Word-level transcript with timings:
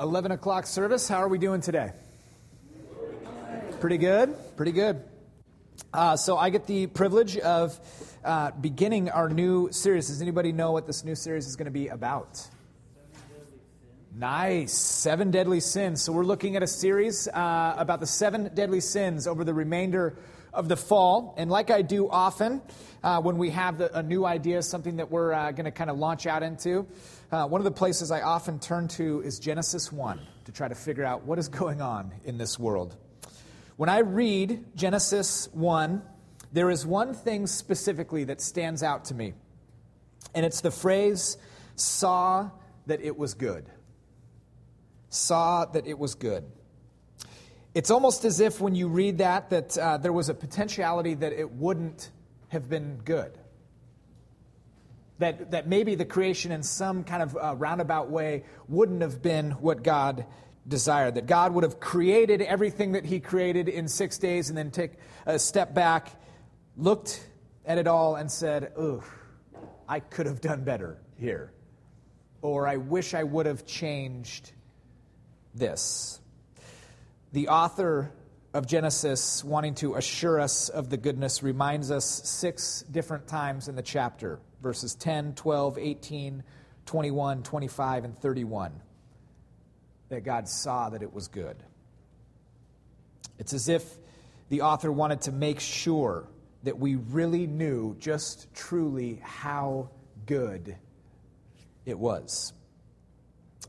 11 0.00 0.32
o'clock 0.32 0.66
service. 0.66 1.06
How 1.06 1.18
are 1.18 1.28
we 1.28 1.36
doing 1.36 1.60
today? 1.60 1.92
Pretty 3.80 3.98
good. 3.98 4.34
Pretty 4.56 4.72
good. 4.72 5.04
Uh, 5.92 6.16
so 6.16 6.38
I 6.38 6.48
get 6.48 6.66
the 6.66 6.86
privilege 6.86 7.36
of 7.36 7.78
uh, 8.24 8.50
beginning 8.52 9.10
our 9.10 9.28
new 9.28 9.70
series. 9.72 10.06
Does 10.06 10.22
anybody 10.22 10.52
know 10.52 10.72
what 10.72 10.86
this 10.86 11.04
new 11.04 11.14
series 11.14 11.46
is 11.46 11.56
going 11.56 11.66
to 11.66 11.70
be 11.70 11.88
about? 11.88 12.48
Nice. 14.16 14.72
Seven 14.72 15.30
deadly 15.30 15.60
sins. 15.60 16.00
So 16.02 16.12
we're 16.12 16.24
looking 16.24 16.56
at 16.56 16.62
a 16.62 16.66
series 16.66 17.28
uh, 17.28 17.74
about 17.76 18.00
the 18.00 18.06
seven 18.06 18.50
deadly 18.54 18.80
sins 18.80 19.26
over 19.26 19.44
the 19.44 19.54
remainder 19.54 20.16
of 20.54 20.68
the 20.68 20.78
fall. 20.78 21.34
And 21.36 21.50
like 21.50 21.70
I 21.70 21.82
do 21.82 22.08
often 22.08 22.62
uh, 23.02 23.20
when 23.20 23.36
we 23.36 23.50
have 23.50 23.76
the, 23.76 23.98
a 23.98 24.02
new 24.02 24.24
idea, 24.24 24.62
something 24.62 24.96
that 24.96 25.10
we're 25.10 25.32
uh, 25.32 25.52
going 25.52 25.66
to 25.66 25.70
kind 25.70 25.90
of 25.90 25.98
launch 25.98 26.26
out 26.26 26.42
into, 26.42 26.86
uh, 27.32 27.46
one 27.46 27.60
of 27.60 27.64
the 27.64 27.70
places 27.70 28.10
I 28.10 28.22
often 28.22 28.58
turn 28.58 28.88
to 28.88 29.20
is 29.22 29.38
Genesis 29.38 29.92
1 29.92 30.20
to 30.46 30.52
try 30.52 30.66
to 30.66 30.74
figure 30.74 31.04
out 31.04 31.24
what 31.24 31.38
is 31.38 31.48
going 31.48 31.80
on 31.80 32.12
in 32.24 32.38
this 32.38 32.58
world. 32.58 32.96
When 33.76 33.88
I 33.88 34.00
read 34.00 34.64
Genesis 34.74 35.48
1, 35.52 36.02
there 36.52 36.70
is 36.70 36.84
one 36.84 37.14
thing 37.14 37.46
specifically 37.46 38.24
that 38.24 38.40
stands 38.40 38.82
out 38.82 39.06
to 39.06 39.14
me, 39.14 39.34
and 40.34 40.44
it's 40.44 40.60
the 40.60 40.72
phrase, 40.72 41.38
saw 41.76 42.50
that 42.86 43.00
it 43.00 43.16
was 43.16 43.34
good. 43.34 43.66
Saw 45.08 45.64
that 45.66 45.86
it 45.86 45.98
was 45.98 46.14
good. 46.14 46.44
It's 47.74 47.90
almost 47.90 48.24
as 48.24 48.40
if 48.40 48.60
when 48.60 48.74
you 48.74 48.88
read 48.88 49.18
that, 49.18 49.50
that 49.50 49.78
uh, 49.78 49.96
there 49.98 50.12
was 50.12 50.28
a 50.28 50.34
potentiality 50.34 51.14
that 51.14 51.32
it 51.32 51.52
wouldn't 51.52 52.10
have 52.48 52.68
been 52.68 53.00
good. 53.04 53.32
That, 55.20 55.52
that 55.52 55.68
maybe 55.68 55.94
the 55.94 56.04
creation 56.04 56.50
in 56.50 56.62
some 56.62 57.04
kind 57.04 57.22
of 57.22 57.36
uh, 57.36 57.54
roundabout 57.56 58.10
way 58.10 58.44
wouldn't 58.68 59.02
have 59.02 59.22
been 59.22 59.52
what 59.52 59.82
God 59.82 60.26
desired. 60.66 61.14
That 61.14 61.26
God 61.26 61.52
would 61.52 61.62
have 61.62 61.78
created 61.78 62.42
everything 62.42 62.92
that 62.92 63.04
He 63.04 63.20
created 63.20 63.68
in 63.68 63.86
six 63.86 64.18
days 64.18 64.48
and 64.48 64.58
then 64.58 64.70
take 64.70 64.92
a 65.26 65.38
step 65.38 65.74
back, 65.74 66.10
looked 66.76 67.24
at 67.64 67.78
it 67.78 67.86
all, 67.86 68.16
and 68.16 68.30
said, 68.30 68.72
Ugh, 68.76 69.04
I 69.88 70.00
could 70.00 70.26
have 70.26 70.40
done 70.40 70.64
better 70.64 70.98
here. 71.16 71.52
Or 72.42 72.66
I 72.66 72.78
wish 72.78 73.14
I 73.14 73.22
would 73.22 73.46
have 73.46 73.66
changed 73.66 74.52
this 75.54 76.20
the 77.32 77.48
author 77.48 78.10
of 78.52 78.66
Genesis, 78.66 79.44
wanting 79.44 79.74
to 79.76 79.94
assure 79.94 80.40
us 80.40 80.68
of 80.68 80.90
the 80.90 80.96
goodness, 80.96 81.42
reminds 81.42 81.90
us 81.90 82.04
six 82.04 82.82
different 82.90 83.28
times 83.28 83.68
in 83.68 83.76
the 83.76 83.82
chapter 83.82 84.40
verses 84.60 84.94
10, 84.94 85.34
12, 85.34 85.78
18, 85.78 86.42
21, 86.86 87.42
25, 87.42 88.04
and 88.04 88.18
31 88.18 88.72
that 90.08 90.24
God 90.24 90.48
saw 90.48 90.90
that 90.90 91.02
it 91.02 91.12
was 91.12 91.28
good. 91.28 91.56
It's 93.38 93.52
as 93.52 93.68
if 93.68 93.84
the 94.48 94.62
author 94.62 94.90
wanted 94.92 95.22
to 95.22 95.32
make 95.32 95.60
sure 95.60 96.26
that 96.64 96.78
we 96.78 96.96
really 96.96 97.46
knew 97.46 97.96
just 97.98 98.52
truly 98.54 99.20
how 99.22 99.90
good 100.26 100.76
it 101.86 101.98
was. 101.98 102.52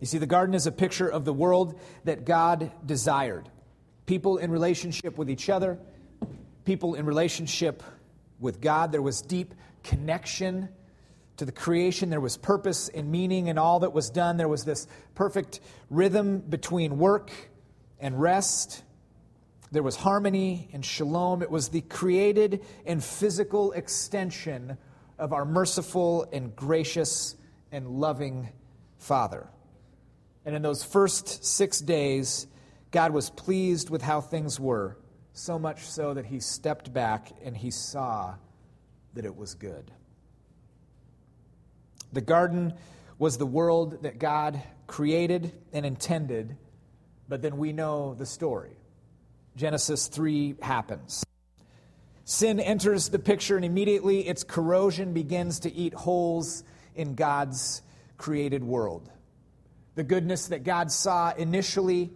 You 0.01 0.07
see, 0.07 0.17
the 0.17 0.25
garden 0.25 0.55
is 0.55 0.65
a 0.67 0.71
picture 0.71 1.07
of 1.07 1.25
the 1.25 1.33
world 1.33 1.79
that 2.03 2.25
God 2.25 2.71
desired 2.85 3.47
people 4.07 4.39
in 4.39 4.51
relationship 4.51 5.17
with 5.17 5.29
each 5.29 5.47
other, 5.47 5.77
people 6.65 6.95
in 6.95 7.05
relationship 7.05 7.83
with 8.39 8.59
God. 8.59 8.91
There 8.91 9.01
was 9.01 9.21
deep 9.21 9.53
connection 9.83 10.69
to 11.37 11.45
the 11.45 11.51
creation. 11.51 12.09
There 12.09 12.21
was 12.21 12.37
purpose 12.37 12.89
and 12.89 13.11
meaning 13.11 13.47
in 13.47 13.57
all 13.57 13.79
that 13.79 13.93
was 13.93 14.09
done. 14.09 14.37
There 14.37 14.47
was 14.47 14.63
this 14.63 14.87
perfect 15.15 15.59
rhythm 15.89 16.39
between 16.39 16.97
work 16.97 17.31
and 17.99 18.19
rest. 18.19 18.83
There 19.71 19.83
was 19.83 19.95
harmony 19.95 20.69
and 20.73 20.85
shalom. 20.85 21.41
It 21.41 21.49
was 21.49 21.69
the 21.69 21.81
created 21.81 22.65
and 22.85 23.03
physical 23.03 23.71
extension 23.71 24.77
of 25.17 25.33
our 25.33 25.45
merciful 25.45 26.27
and 26.33 26.55
gracious 26.55 27.35
and 27.71 27.87
loving 27.87 28.49
Father. 28.97 29.47
And 30.45 30.55
in 30.55 30.61
those 30.61 30.83
first 30.83 31.45
six 31.45 31.79
days, 31.79 32.47
God 32.91 33.13
was 33.13 33.29
pleased 33.29 33.89
with 33.89 34.01
how 34.01 34.19
things 34.19 34.59
were, 34.59 34.97
so 35.33 35.57
much 35.57 35.83
so 35.83 36.13
that 36.13 36.25
he 36.25 36.39
stepped 36.39 36.91
back 36.91 37.31
and 37.43 37.55
he 37.55 37.71
saw 37.71 38.35
that 39.13 39.25
it 39.25 39.35
was 39.35 39.53
good. 39.55 39.91
The 42.11 42.21
garden 42.21 42.73
was 43.17 43.37
the 43.37 43.45
world 43.45 44.03
that 44.03 44.19
God 44.19 44.61
created 44.87 45.53
and 45.71 45.85
intended, 45.85 46.57
but 47.29 47.41
then 47.41 47.57
we 47.57 47.71
know 47.71 48.13
the 48.13 48.25
story. 48.25 48.75
Genesis 49.55 50.07
3 50.07 50.55
happens. 50.61 51.23
Sin 52.25 52.59
enters 52.59 53.09
the 53.09 53.19
picture, 53.19 53.55
and 53.55 53.65
immediately 53.65 54.27
its 54.27 54.43
corrosion 54.43 55.13
begins 55.13 55.61
to 55.61 55.73
eat 55.73 55.93
holes 55.93 56.63
in 56.95 57.15
God's 57.15 57.81
created 58.17 58.63
world. 58.63 59.09
The 59.95 60.03
goodness 60.03 60.47
that 60.47 60.63
God 60.63 60.91
saw 60.91 61.33
initially 61.33 62.11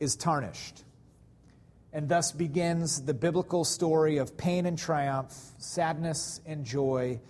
is 0.00 0.16
tarnished. 0.16 0.84
And 1.92 2.08
thus 2.08 2.32
begins 2.32 3.02
the 3.02 3.14
biblical 3.14 3.64
story 3.64 4.18
of 4.18 4.36
pain 4.36 4.66
and 4.66 4.78
triumph, 4.78 5.32
sadness 5.58 6.40
and 6.44 6.64
joy, 6.64 7.20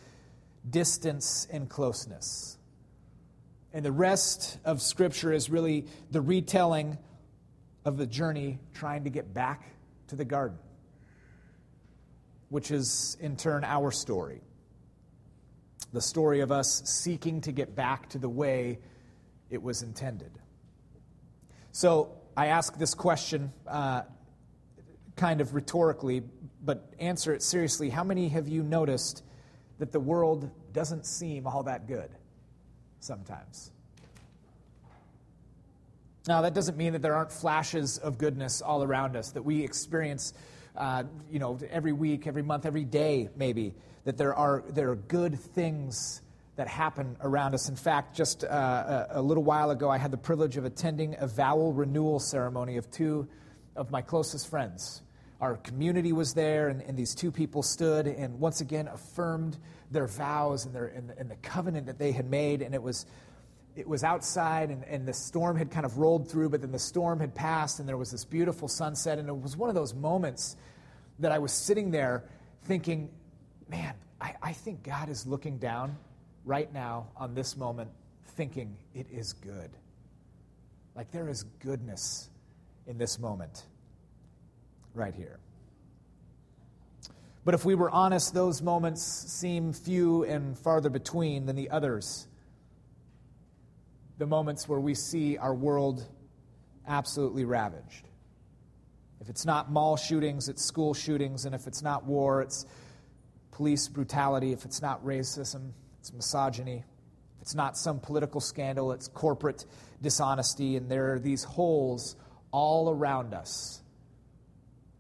distance 0.69 1.47
and 1.51 1.69
closeness. 1.69 2.59
And 3.73 3.85
the 3.85 3.93
rest 3.93 4.59
of 4.65 4.81
Scripture 4.81 5.33
is 5.33 5.51
really 5.51 5.87
the 6.11 6.21
retelling 6.21 6.99
of 7.85 7.99
the 7.99 8.07
journey 8.07 8.59
trying 8.75 9.05
to 9.05 9.11
get 9.11 9.33
back 9.33 9.63
to 10.09 10.17
the 10.17 10.25
garden, 10.25 10.59
which 12.49 12.71
is 12.71 13.17
in 13.21 13.37
turn 13.37 13.65
our 13.65 13.91
story. 13.91 14.41
The 15.93 16.01
story 16.01 16.41
of 16.41 16.51
us 16.51 16.83
seeking 16.85 17.43
to 17.43 17.53
get 17.53 17.75
back 17.75 18.09
to 18.11 18.19
the 18.19 18.29
way 18.29 18.79
it 19.51 19.63
was 19.63 19.83
intended. 19.83 20.33
So 21.73 22.17
I 22.37 22.47
ask 22.47 22.77
this 22.79 22.95
question 22.95 23.53
uh, 23.67 24.03
kind 25.17 25.41
of 25.41 25.55
rhetorically, 25.55 26.23
but 26.63 26.93
answer 26.99 27.33
it 27.33 27.43
seriously. 27.43 27.91
How 27.91 28.05
many 28.05 28.29
have 28.29 28.49
you 28.49 28.63
noticed 28.63 29.23
that 29.79 29.93
the 29.93 30.01
world 30.01 30.51
doesn't 30.73 31.07
seem 31.07 31.47
all 31.47 31.63
that 31.65 31.87
good 31.87 32.11
sometimes? 33.01 33.71
Now, 36.29 36.43
that 36.43 36.55
doesn't 36.55 36.77
mean 36.77 36.95
that 36.95 37.03
there 37.03 37.15
aren't 37.15 37.31
flashes 37.31 37.99
of 37.99 38.19
goodness 38.19 38.61
all 38.61 38.83
around 38.83 39.17
us 39.17 39.31
that 39.33 39.43
we 39.43 39.63
experience, 39.63 40.33
uh, 40.77 41.05
you 41.31 41.39
know, 41.39 41.59
every 41.71 41.93
week, 41.93 42.27
every 42.27 42.43
month, 42.43 42.67
every 42.67 42.85
day, 42.85 43.29
maybe. 43.37 43.75
That 44.05 44.17
there 44.17 44.35
are 44.35 44.65
there 44.69 44.91
are 44.91 44.97
good 44.97 45.39
things 45.39 46.23
that 46.57 46.69
happen 46.69 47.17
around 47.21 47.55
us. 47.55 47.69
In 47.69 47.77
fact, 47.77 48.17
just 48.17 48.43
uh, 48.43 49.07
a, 49.11 49.21
a, 49.21 49.23
little 49.23 49.43
while 49.43 49.71
ago, 49.71 49.91
I 49.91 49.99
had 49.99 50.11
the 50.11 50.17
privilege 50.17 50.57
of 50.57 50.65
attending 50.65 51.17
a 51.19 51.27
vow 51.27 51.71
renewal 51.71 52.19
ceremony 52.19 52.77
of 52.77 52.91
two 52.91 53.29
of 53.77 53.91
my 53.91 54.01
closest 54.01 54.49
friends. 54.49 55.03
Our 55.41 55.57
community 55.59 56.13
was 56.13 56.33
there, 56.33 56.69
and, 56.69 56.81
and 56.83 56.97
these 56.97 57.15
two 57.15 57.31
people 57.31 57.63
stood 57.63 58.07
and 58.07 58.41
once 58.41 58.63
again 58.63 58.89
affirmed 58.89 59.59
their 59.91 60.07
vows 60.07 60.65
and, 60.65 60.75
their, 60.75 60.87
and, 60.87 61.11
and 61.19 61.31
the 61.31 61.37
covenant 61.37 61.87
that 61.87 61.99
they 61.99 62.13
had 62.13 62.31
made. 62.31 62.63
And 62.63 62.75
it 62.75 62.83
was, 62.83 63.05
it 63.75 63.87
was 63.87 64.03
outside, 64.03 64.71
and, 64.71 64.83
and 64.85 65.07
the 65.07 65.13
storm 65.13 65.57
had 65.57 65.71
kind 65.71 65.85
of 65.85 65.99
rolled 65.99 66.31
through, 66.31 66.49
but 66.49 66.63
then 66.63 66.73
the 66.73 66.79
storm 66.79 67.21
had 67.21 67.35
passed, 67.35 67.81
and 67.81 67.89
there 67.89 67.99
was 67.99 68.11
this 68.11 68.25
beautiful 68.25 68.67
sunset. 68.67 69.19
And 69.19 69.29
it 69.29 69.37
was 69.37 69.57
one 69.57 69.69
of 69.69 69.75
those 69.75 69.93
moments 69.93 70.57
that 71.19 71.33
I 71.33 71.39
was 71.39 71.53
sitting 71.53 71.91
there 71.91 72.25
thinking, 72.65 73.11
man, 73.69 73.95
I, 74.21 74.35
I 74.43 74.53
think 74.55 74.83
God 74.83 75.11
is 75.11 75.27
looking 75.27 75.59
down 75.59 75.97
right 76.47 76.73
now 76.73 77.09
on 77.17 77.35
this 77.35 77.57
moment 77.57 77.91
thinking 78.37 78.77
it 78.95 79.07
is 79.11 79.35
good. 79.35 79.71
Like 80.95 81.11
there 81.11 81.29
is 81.29 81.43
goodness 81.61 82.31
in 82.87 82.97
this 82.97 83.19
moment 83.19 83.65
right 84.97 85.15
here. 85.15 85.39
But 87.45 87.55
if 87.55 87.65
we 87.65 87.77
were 87.77 87.91
honest, 87.91 88.35
those 88.35 88.61
moments 88.61 89.03
seem 89.03 89.73
few 89.73 90.25
and 90.25 90.59
farther 90.59 90.91
between 90.91 91.47
than 91.47 91.55
the 91.55 91.71
others. 91.71 92.27
The 94.19 94.27
moments 94.27 94.69
where 94.69 94.81
we 94.81 94.95
see 94.95 95.39
our 95.39 95.55
world 95.55 96.05
absolutely 96.89 97.45
ravaged. 97.45 98.09
If 99.21 99.29
it's 99.29 99.45
not 99.45 99.71
mall 99.71 99.97
shootings, 99.97 100.49
it's 100.49 100.65
school 100.65 100.93
shootings. 100.93 101.45
And 101.45 101.55
if 101.55 101.67
it's 101.67 101.83
not 101.83 102.05
war, 102.05 102.43
it's 102.43 102.67
police 103.53 103.87
brutality. 103.89 104.53
If 104.53 104.65
it's 104.65 104.83
not 104.83 105.05
racism, 105.05 105.71
it's 106.01 106.13
misogyny. 106.13 106.85
If 107.37 107.43
it's 107.43 107.55
not 107.55 107.77
some 107.77 108.01
political 108.01 108.41
scandal, 108.41 108.91
it's 108.93 109.09
corporate 109.09 109.65
dishonesty, 110.03 110.77
and 110.77 110.91
there 110.91 111.15
are 111.15 111.19
these 111.19 111.45
holes 111.45 112.17
all 112.51 112.91
around 112.91 113.35
us. 113.35 113.83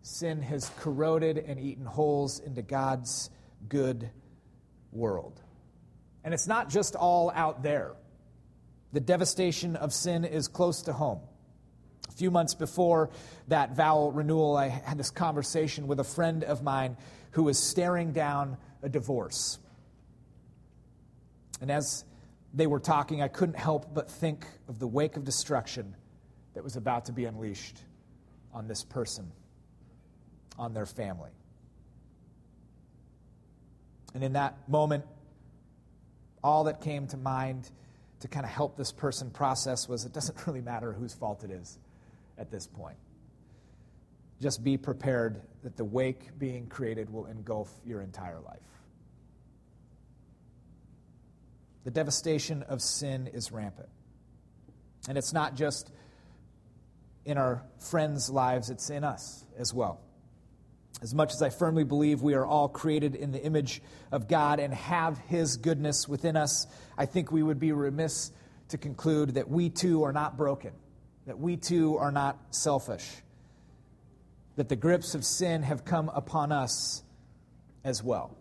Sin 0.06 0.40
has 0.40 0.70
corroded 0.78 1.36
and 1.36 1.58
eaten 1.58 1.84
holes 1.84 2.38
into 2.38 2.62
God's 2.62 3.28
good 3.68 4.08
world. 4.92 5.42
And 6.22 6.32
it's 6.32 6.46
not 6.46 6.68
just 6.70 6.94
all 6.94 7.32
out 7.34 7.64
there. 7.64 7.92
The 8.92 9.00
devastation 9.00 9.74
of 9.74 9.92
sin 9.92 10.24
is 10.24 10.46
close 10.46 10.82
to 10.82 10.92
home. 10.92 11.22
A 12.08 12.12
few 12.12 12.30
months 12.30 12.54
before 12.54 13.10
that 13.48 13.74
vow 13.74 14.10
renewal, 14.10 14.56
I 14.56 14.68
had 14.68 14.96
this 14.96 15.10
conversation 15.10 15.88
with 15.88 15.98
a 15.98 16.04
friend 16.04 16.44
of 16.44 16.62
mine 16.62 16.96
who 17.32 17.42
was 17.42 17.58
staring 17.58 18.12
down 18.12 18.58
a 18.84 18.88
divorce. 18.88 19.58
And 21.60 21.68
as 21.68 22.04
they 22.54 22.68
were 22.68 22.78
talking, 22.78 23.22
I 23.22 23.28
couldn't 23.28 23.58
help 23.58 23.92
but 23.92 24.08
think 24.08 24.46
of 24.68 24.78
the 24.78 24.86
wake 24.86 25.16
of 25.16 25.24
destruction 25.24 25.96
that 26.54 26.62
was 26.62 26.76
about 26.76 27.06
to 27.06 27.12
be 27.12 27.24
unleashed 27.24 27.82
on 28.54 28.68
this 28.68 28.84
person, 28.84 29.32
on 30.58 30.74
their 30.74 30.86
family. 30.86 31.30
And 34.14 34.24
in 34.24 34.32
that 34.32 34.68
moment, 34.68 35.04
all 36.42 36.64
that 36.64 36.80
came 36.80 37.06
to 37.08 37.16
mind 37.16 37.70
to 38.20 38.28
kind 38.28 38.46
of 38.46 38.50
help 38.50 38.76
this 38.76 38.92
person 38.92 39.30
process 39.30 39.88
was 39.88 40.04
it 40.04 40.12
doesn't 40.12 40.38
really 40.46 40.62
matter 40.62 40.92
whose 40.92 41.14
fault 41.14 41.44
it 41.44 41.50
is 41.50 41.78
at 42.38 42.50
this 42.50 42.66
point. 42.66 42.96
Just 44.40 44.62
be 44.62 44.76
prepared 44.76 45.40
that 45.62 45.76
the 45.76 45.84
wake 45.84 46.38
being 46.38 46.66
created 46.66 47.10
will 47.10 47.26
engulf 47.26 47.70
your 47.84 48.02
entire 48.02 48.38
life. 48.40 48.58
The 51.84 51.90
devastation 51.90 52.62
of 52.64 52.82
sin 52.82 53.28
is 53.28 53.52
rampant. 53.52 53.88
And 55.08 55.16
it's 55.16 55.32
not 55.32 55.54
just 55.54 55.90
in 57.24 57.38
our 57.38 57.62
friends' 57.78 58.28
lives, 58.28 58.70
it's 58.70 58.90
in 58.90 59.04
us 59.04 59.44
as 59.58 59.72
well. 59.72 60.00
As 61.02 61.14
much 61.14 61.34
as 61.34 61.42
I 61.42 61.50
firmly 61.50 61.84
believe 61.84 62.22
we 62.22 62.34
are 62.34 62.46
all 62.46 62.68
created 62.68 63.14
in 63.14 63.30
the 63.30 63.42
image 63.42 63.82
of 64.10 64.28
God 64.28 64.60
and 64.60 64.72
have 64.72 65.18
His 65.18 65.58
goodness 65.58 66.08
within 66.08 66.36
us, 66.36 66.66
I 66.96 67.06
think 67.06 67.30
we 67.30 67.42
would 67.42 67.60
be 67.60 67.72
remiss 67.72 68.32
to 68.68 68.78
conclude 68.78 69.34
that 69.34 69.48
we 69.48 69.68
too 69.68 70.04
are 70.04 70.12
not 70.12 70.36
broken, 70.36 70.72
that 71.26 71.38
we 71.38 71.56
too 71.56 71.98
are 71.98 72.10
not 72.10 72.38
selfish, 72.50 73.06
that 74.56 74.68
the 74.68 74.76
grips 74.76 75.14
of 75.14 75.24
sin 75.24 75.62
have 75.62 75.84
come 75.84 76.08
upon 76.08 76.50
us 76.50 77.02
as 77.84 78.02
well. 78.02 78.36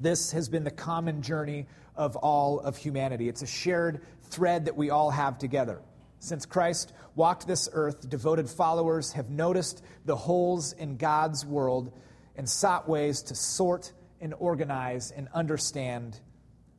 This 0.00 0.30
has 0.32 0.48
been 0.48 0.62
the 0.62 0.70
common 0.70 1.22
journey 1.22 1.66
of 1.96 2.14
all 2.14 2.60
of 2.60 2.76
humanity. 2.76 3.28
It's 3.28 3.42
a 3.42 3.46
shared 3.46 4.02
thread 4.30 4.66
that 4.66 4.76
we 4.76 4.90
all 4.90 5.10
have 5.10 5.38
together. 5.38 5.80
Since 6.20 6.46
Christ 6.46 6.92
walked 7.14 7.46
this 7.46 7.68
earth, 7.72 8.08
devoted 8.08 8.48
followers 8.48 9.12
have 9.12 9.30
noticed 9.30 9.82
the 10.04 10.16
holes 10.16 10.72
in 10.72 10.96
God's 10.96 11.46
world 11.46 11.92
and 12.36 12.48
sought 12.48 12.88
ways 12.88 13.22
to 13.22 13.34
sort 13.34 13.92
and 14.20 14.34
organize 14.38 15.10
and 15.10 15.28
understand 15.32 16.18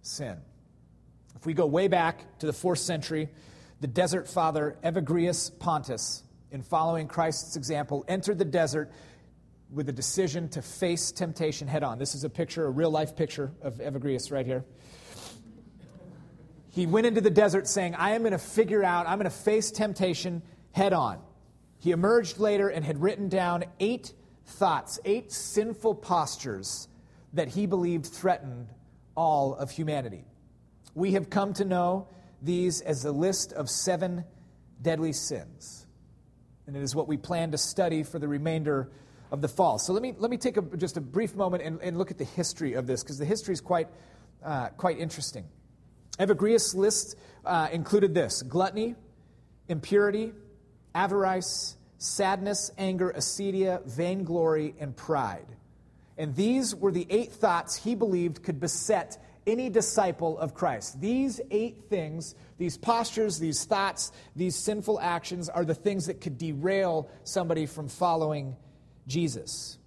sin. 0.01 0.37
If 1.35 1.45
we 1.45 1.53
go 1.53 1.65
way 1.65 1.87
back 1.87 2.39
to 2.39 2.45
the 2.45 2.53
fourth 2.53 2.79
century, 2.79 3.29
the 3.79 3.87
desert 3.87 4.27
father 4.27 4.77
Evagrius 4.83 5.57
Pontus, 5.57 6.23
in 6.51 6.61
following 6.61 7.07
Christ's 7.07 7.55
example, 7.55 8.03
entered 8.07 8.37
the 8.37 8.45
desert 8.45 8.91
with 9.71 9.87
a 9.87 9.93
decision 9.93 10.49
to 10.49 10.61
face 10.61 11.11
temptation 11.11 11.67
head 11.67 11.83
on. 11.83 11.99
This 11.99 12.15
is 12.15 12.23
a 12.23 12.29
picture, 12.29 12.65
a 12.65 12.69
real 12.69 12.89
life 12.89 13.15
picture 13.15 13.51
of 13.61 13.75
Evagrius 13.75 14.31
right 14.31 14.45
here. 14.45 14.65
He 16.71 16.85
went 16.85 17.07
into 17.07 17.21
the 17.21 17.29
desert 17.29 17.67
saying, 17.67 17.95
I 17.95 18.11
am 18.11 18.21
going 18.21 18.31
to 18.31 18.37
figure 18.37 18.83
out, 18.83 19.07
I'm 19.07 19.17
going 19.17 19.29
to 19.29 19.35
face 19.35 19.71
temptation 19.71 20.41
head 20.71 20.93
on. 20.93 21.19
He 21.79 21.91
emerged 21.91 22.37
later 22.37 22.69
and 22.69 22.85
had 22.85 23.01
written 23.01 23.29
down 23.29 23.65
eight 23.79 24.13
thoughts, 24.45 24.99
eight 25.05 25.31
sinful 25.31 25.95
postures 25.95 26.87
that 27.33 27.47
he 27.47 27.65
believed 27.65 28.05
threatened 28.05 28.67
all 29.15 29.55
of 29.55 29.71
humanity. 29.71 30.25
We 30.93 31.13
have 31.13 31.29
come 31.29 31.53
to 31.53 31.65
know 31.65 32.07
these 32.41 32.81
as 32.81 33.05
a 33.05 33.11
list 33.11 33.53
of 33.53 33.69
seven 33.69 34.25
deadly 34.81 35.13
sins. 35.13 35.85
And 36.67 36.75
it 36.75 36.83
is 36.83 36.95
what 36.95 37.07
we 37.07 37.17
plan 37.17 37.51
to 37.51 37.57
study 37.57 38.03
for 38.03 38.19
the 38.19 38.27
remainder 38.27 38.89
of 39.31 39.41
the 39.41 39.47
fall. 39.47 39.79
So 39.79 39.93
let 39.93 40.01
me, 40.01 40.13
let 40.17 40.31
me 40.31 40.37
take 40.37 40.57
a, 40.57 40.61
just 40.61 40.97
a 40.97 41.01
brief 41.01 41.35
moment 41.35 41.63
and, 41.63 41.81
and 41.81 41.97
look 41.97 42.11
at 42.11 42.17
the 42.17 42.25
history 42.25 42.73
of 42.73 42.87
this, 42.87 43.03
because 43.03 43.17
the 43.17 43.25
history 43.25 43.53
is 43.53 43.61
quite, 43.61 43.87
uh, 44.43 44.69
quite 44.69 44.99
interesting. 44.99 45.45
Evagrius' 46.19 46.75
list 46.75 47.15
uh, 47.45 47.69
included 47.71 48.13
this 48.13 48.41
gluttony, 48.43 48.95
impurity, 49.67 50.33
avarice, 50.93 51.75
sadness, 51.97 52.71
anger, 52.77 53.13
acedia, 53.15 53.85
vainglory, 53.85 54.75
and 54.79 54.95
pride. 54.95 55.45
And 56.17 56.35
these 56.35 56.75
were 56.75 56.91
the 56.91 57.07
eight 57.09 57.31
thoughts 57.31 57.75
he 57.75 57.95
believed 57.95 58.43
could 58.43 58.59
beset 58.59 59.17
any 59.47 59.69
disciple 59.69 60.37
of 60.37 60.53
Christ. 60.53 60.99
These 60.99 61.39
eight 61.49 61.85
things, 61.89 62.35
these 62.57 62.77
postures, 62.77 63.39
these 63.39 63.63
thoughts, 63.63 64.11
these 64.35 64.55
sinful 64.55 64.99
actions 64.99 65.49
are 65.49 65.65
the 65.65 65.73
things 65.73 66.07
that 66.07 66.21
could 66.21 66.37
derail 66.37 67.09
somebody 67.23 67.65
from 67.65 67.87
following 67.87 68.55
Jesus. 69.07 69.77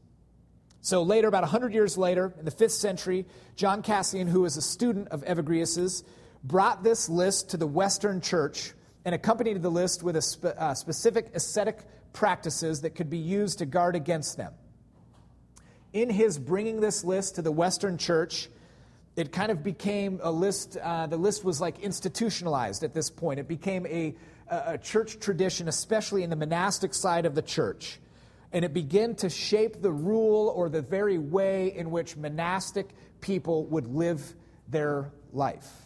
So 0.80 1.02
later, 1.02 1.28
about 1.28 1.42
100 1.42 1.72
years 1.72 1.96
later, 1.96 2.34
in 2.38 2.44
the 2.44 2.50
5th 2.50 2.72
century, 2.72 3.26
John 3.54 3.82
Cassian, 3.82 4.26
who 4.26 4.40
was 4.40 4.56
a 4.56 4.62
student 4.62 5.08
of 5.08 5.24
Evagrius's, 5.24 6.02
brought 6.44 6.82
this 6.82 7.08
list 7.08 7.50
to 7.50 7.56
the 7.56 7.66
Western 7.66 8.20
church 8.20 8.72
and 9.04 9.14
accompanied 9.14 9.60
the 9.62 9.70
list 9.70 10.02
with 10.02 10.22
spe- 10.22 10.44
uh, 10.44 10.74
specific 10.74 11.30
ascetic 11.34 11.78
practices 12.12 12.82
that 12.82 12.90
could 12.90 13.10
be 13.10 13.18
used 13.18 13.58
to 13.58 13.66
guard 13.66 13.96
against 13.96 14.36
them. 14.36 14.52
In 15.92 16.08
his 16.08 16.38
bringing 16.38 16.80
this 16.80 17.04
list 17.04 17.36
to 17.36 17.42
the 17.42 17.52
Western 17.52 17.98
church, 17.98 18.48
it 19.14 19.30
kind 19.30 19.50
of 19.50 19.62
became 19.62 20.20
a 20.22 20.30
list, 20.30 20.76
uh, 20.76 21.06
the 21.06 21.16
list 21.16 21.44
was 21.44 21.60
like 21.60 21.80
institutionalized 21.80 22.82
at 22.82 22.94
this 22.94 23.10
point. 23.10 23.38
It 23.40 23.48
became 23.48 23.86
a, 23.86 24.14
a 24.48 24.78
church 24.78 25.18
tradition, 25.20 25.68
especially 25.68 26.22
in 26.22 26.30
the 26.30 26.36
monastic 26.36 26.94
side 26.94 27.26
of 27.26 27.34
the 27.34 27.42
church. 27.42 27.98
And 28.52 28.64
it 28.64 28.72
began 28.72 29.14
to 29.16 29.28
shape 29.28 29.82
the 29.82 29.92
rule 29.92 30.52
or 30.54 30.68
the 30.68 30.82
very 30.82 31.18
way 31.18 31.74
in 31.74 31.90
which 31.90 32.16
monastic 32.16 32.88
people 33.20 33.66
would 33.66 33.86
live 33.86 34.34
their 34.68 35.10
life. 35.32 35.81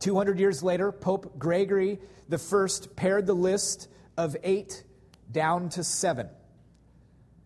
200 0.00 0.38
years 0.38 0.62
later, 0.62 0.92
Pope 0.92 1.38
Gregory 1.38 1.98
I 2.30 2.68
pared 2.96 3.26
the 3.26 3.34
list 3.34 3.88
of 4.16 4.36
eight 4.42 4.84
down 5.30 5.68
to 5.70 5.84
seven. 5.84 6.28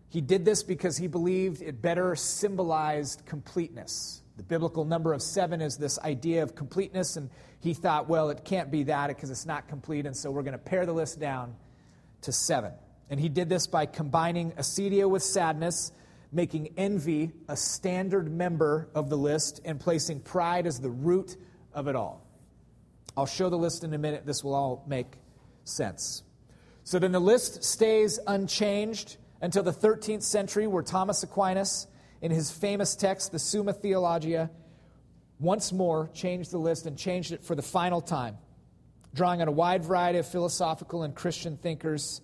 He 0.09 0.21
did 0.21 0.45
this 0.45 0.63
because 0.63 0.97
he 0.97 1.07
believed 1.07 1.63
it 1.63 1.81
better 1.81 2.15
symbolized 2.17 3.25
completeness. 3.25 4.23
The 4.37 4.43
biblical 4.43 4.85
number 4.85 5.13
of 5.13 5.23
seven 5.23 5.61
is 5.61 5.77
this 5.77 5.99
idea 6.01 6.43
of 6.43 6.55
completeness, 6.55 7.17
and 7.17 7.31
he 7.61 7.75
thought, 7.75 8.09
well, 8.09 8.31
it 8.31 8.45
can't 8.45 8.71
be 8.71 8.83
that 8.85 9.09
because 9.09 9.31
it's 9.31 9.47
not 9.47 9.69
complete, 9.69 10.05
and 10.05 10.17
so 10.17 10.31
we're 10.31 10.43
going 10.43 10.53
to 10.53 10.59
pare 10.59 10.85
the 10.85 10.93
list 10.93 11.21
down 11.21 11.55
to 12.23 12.33
seven. 12.33 12.73
And 13.09 13.21
he 13.21 13.29
did 13.29 13.49
this 13.49 13.67
by 13.67 13.87
combining 13.87 14.53
acedia 14.53 15.09
with 15.09 15.23
sadness, 15.23 15.93
making 16.33 16.75
envy 16.77 17.31
a 17.49 17.57
standard 17.57 18.31
member 18.31 18.89
of 18.95 19.11
the 19.11 19.19
list, 19.19 19.61
and 19.65 19.79
placing 19.79 20.21
pride 20.21 20.67
as 20.67 20.81
the 20.81 20.91
root 20.91 21.37
of 21.75 21.89
it 21.89 21.97
all. 21.97 22.27
I'll 23.17 23.27
show 23.27 23.51
the 23.51 23.59
list 23.59 23.85
in 23.85 23.93
a 23.93 23.99
minute. 23.99 24.25
This 24.25 24.43
will 24.43 24.55
all 24.55 24.85
make 24.87 25.15
sense. 25.65 26.23
So 26.85 26.99
then 26.99 27.13
the 27.13 27.21
list 27.21 27.63
stays 27.63 28.19
unchanged 28.27 29.17
until 29.41 29.63
the 29.63 29.73
13th 29.73 30.23
century, 30.23 30.67
where 30.67 30.83
Thomas 30.83 31.23
Aquinas, 31.23 31.87
in 32.21 32.31
his 32.31 32.51
famous 32.51 32.95
text, 32.95 33.33
the 33.33 33.39
Summa 33.39 33.73
Theologiae, 33.73 34.49
once 35.39 35.73
more 35.73 36.09
changed 36.15 36.53
the 36.53 36.59
list 36.59 36.87
and 36.87 36.97
changed 36.97 37.33
it 37.33 37.45
for 37.45 37.55
the 37.55 37.63
final 37.63 38.01
time, 38.01 38.39
drawing 39.15 39.43
on 39.43 39.49
a 39.49 39.53
wide 39.53 39.85
variety 39.85 40.19
of 40.19 40.27
philosophical 40.27 41.03
and 41.03 41.15
Christian 41.15 41.57
thinkers. 41.57 42.21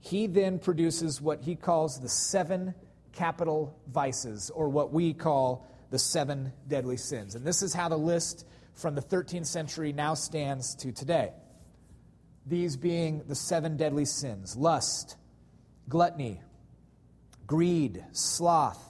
He 0.00 0.26
then 0.26 0.58
produces 0.58 1.20
what 1.20 1.42
he 1.42 1.56
calls 1.56 2.00
the 2.00 2.08
seven 2.08 2.74
capital 3.12 3.76
vices, 3.88 4.50
or 4.50 4.68
what 4.68 4.92
we 4.92 5.12
call 5.12 5.66
the 5.90 5.98
seven 5.98 6.52
deadly 6.68 6.96
sins. 6.96 7.34
And 7.34 7.44
this 7.44 7.62
is 7.62 7.74
how 7.74 7.88
the 7.88 7.98
list 7.98 8.46
from 8.78 8.94
the 8.94 9.02
13th 9.02 9.46
century 9.46 9.92
now 9.92 10.14
stands 10.14 10.74
to 10.76 10.92
today. 10.92 11.32
These 12.46 12.76
being 12.76 13.22
the 13.26 13.34
seven 13.34 13.76
deadly 13.76 14.04
sins 14.04 14.56
lust, 14.56 15.16
gluttony, 15.88 16.40
greed, 17.46 18.04
sloth, 18.12 18.82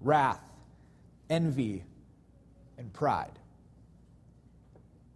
wrath, 0.00 0.42
envy, 1.30 1.84
and 2.76 2.92
pride. 2.92 3.38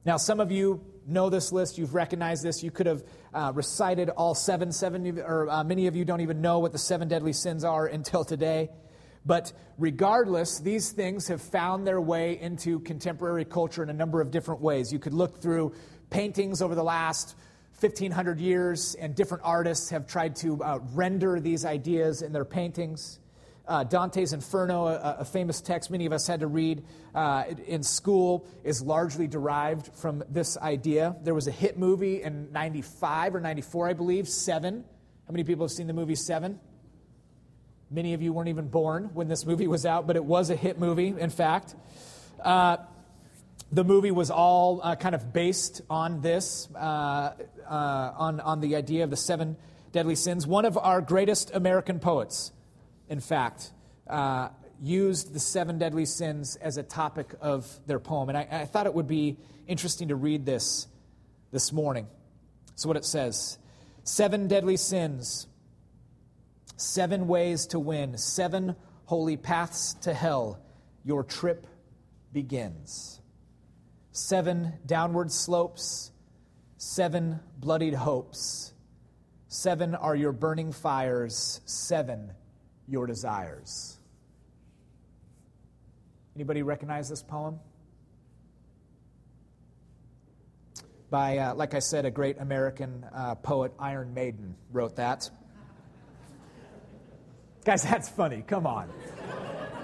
Now, 0.05 0.17
some 0.17 0.41
of 0.41 0.51
you 0.51 0.85
know 1.07 1.31
this 1.31 1.53
list, 1.53 1.79
you've 1.79 1.95
recognized 1.95 2.43
this, 2.43 2.63
you 2.63 2.71
could 2.71 2.87
have 2.87 3.05
uh, 3.35 3.53
recited 3.55 4.09
all 4.09 4.35
seven, 4.35 4.73
seven 4.73 5.19
or 5.21 5.49
uh, 5.51 5.63
many 5.63 5.89
of 5.89 5.95
you 5.95 6.05
don't 6.05 6.23
even 6.23 6.41
know 6.41 6.61
what 6.61 6.73
the 6.73 6.79
seven 6.79 7.09
deadly 7.09 7.33
sins 7.33 7.65
are 7.65 7.87
until 7.87 8.25
today. 8.25 8.71
But 9.26 9.52
regardless, 9.76 10.61
these 10.61 10.92
things 10.92 11.26
have 11.28 11.42
found 11.42 11.87
their 11.87 12.00
way 12.00 12.40
into 12.40 12.78
contemporary 12.80 13.45
culture 13.45 13.83
in 13.83 13.90
a 13.90 13.95
number 13.95 14.21
of 14.21 14.30
different 14.30 14.61
ways. 14.61 14.92
You 14.92 15.00
could 15.00 15.14
look 15.14 15.42
through 15.42 15.75
paintings 16.11 16.62
over 16.62 16.76
the 16.76 16.85
last 16.85 17.35
1500 17.80 18.40
years, 18.40 18.95
and 18.95 19.14
different 19.14 19.42
artists 19.45 19.90
have 19.90 20.06
tried 20.06 20.37
to 20.37 20.62
uh, 20.62 20.78
render 20.95 21.40
these 21.40 21.64
ideas 21.66 22.23
in 22.23 22.33
their 22.33 22.45
paintings. 22.45 23.18
uh, 23.68 23.85
Dante's 23.85 24.33
Inferno, 24.33 24.87
a, 24.87 25.16
a, 25.21 25.25
famous 25.25 25.61
text 25.61 25.90
many 25.90 26.06
of 26.06 26.12
us 26.12 26.26
had 26.26 26.40
to 26.40 26.47
read 26.47 26.85
uh, 27.14 27.45
in 27.66 27.83
school, 27.83 28.47
is 28.62 28.80
largely 28.80 29.26
derived 29.26 29.92
from 29.95 30.23
this 30.30 30.56
idea. 30.56 31.16
There 31.23 31.35
was 31.35 31.49
a 31.49 31.50
hit 31.50 31.76
movie 31.76 32.23
in 32.23 32.52
95 32.52 33.35
or 33.35 33.40
94, 33.40 33.88
I 33.88 33.92
believe, 33.92 34.28
Seven. 34.28 34.85
How 35.26 35.33
many 35.33 35.42
people 35.42 35.64
have 35.64 35.73
seen 35.73 35.88
the 35.88 35.92
movie 35.92 36.14
Seven? 36.14 36.61
Many 37.90 38.14
of 38.14 38.23
you 38.23 38.33
weren't 38.33 38.49
even 38.49 38.69
born 38.69 39.11
when 39.14 39.28
this 39.28 39.47
movie 39.47 39.69
was 39.69 39.87
out, 39.87 40.07
but 40.07 40.16
it 40.16 40.25
was 40.25 40.50
a 40.50 40.57
hit 40.57 40.78
movie, 40.78 41.14
in 41.19 41.31
fact. 41.31 41.75
Uh, 42.43 42.78
the 43.71 43.85
movie 43.85 44.11
was 44.11 44.31
all 44.31 44.81
uh, 44.83 44.97
kind 44.97 45.14
of 45.14 45.33
based 45.33 45.83
on 45.88 46.21
this, 46.21 46.69
uh, 46.75 46.78
uh, 46.78 48.12
on, 48.16 48.40
on 48.40 48.61
the 48.61 48.76
idea 48.76 49.05
of 49.05 49.11
the 49.11 49.16
seven 49.16 49.57
deadly 49.93 50.16
sins. 50.16 50.47
One 50.47 50.64
of 50.64 50.76
our 50.76 51.00
greatest 51.00 51.55
American 51.55 52.00
poets, 52.00 52.52
in 53.09 53.21
fact, 53.21 53.71
uh, 54.09 54.49
used 54.83 55.33
the 55.33 55.40
seven 55.40 55.78
deadly 55.78 56.07
sins 56.07 56.57
as 56.57 56.76
a 56.76 56.83
topic 56.83 57.35
of 57.40 57.69
their 57.87 58.00
poem. 58.00 58.28
And 58.28 58.38
I, 58.38 58.49
I 58.50 58.64
thought 58.64 58.87
it 58.87 58.95
would 58.95 59.09
be 59.09 59.37
interesting 59.66 60.09
to 60.09 60.16
read 60.16 60.45
this 60.45 60.87
this 61.52 61.73
morning. 61.73 62.09
So, 62.75 62.88
what 62.88 62.97
it 62.97 63.05
says 63.05 63.59
Seven 64.05 64.47
deadly 64.47 64.76
sins, 64.76 65.49
seven 66.76 67.26
ways 67.26 67.66
to 67.68 67.78
win, 67.78 68.16
seven 68.18 68.76
holy 69.04 69.37
paths 69.37 69.95
to 70.02 70.14
hell. 70.14 70.61
Your 71.04 71.25
trip 71.25 71.66
begins. 72.33 73.21
Seven 74.12 74.75
downward 74.87 75.30
slopes, 75.30 76.11
seven 76.76 77.40
bloodied 77.59 77.95
hopes. 77.95 78.73
Seven 79.49 79.95
are 79.95 80.14
your 80.14 80.33
burning 80.33 80.73
fires, 80.73 81.61
seven 81.64 82.33
your 82.88 83.06
desires. 83.06 83.99
Anybody 86.35 86.62
recognize 86.62 87.09
this 87.09 87.23
poem? 87.23 87.59
By, 91.09 91.38
uh, 91.38 91.54
like 91.54 91.73
I 91.73 91.78
said, 91.78 92.04
a 92.04 92.11
great 92.11 92.38
American 92.38 93.06
uh, 93.14 93.37
poet, 93.37 93.73
Iron 93.78 94.12
Maiden, 94.12 94.56
wrote 94.73 94.97
that. 94.97 95.30
Guys, 97.67 97.83
that's 97.83 98.09
funny. 98.09 98.45
Come 98.47 98.65
on. 98.65 98.89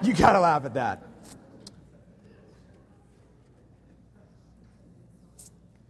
You 0.04 0.14
got 0.14 0.34
to 0.34 0.40
laugh 0.40 0.64
at 0.64 0.74
that. 0.74 1.02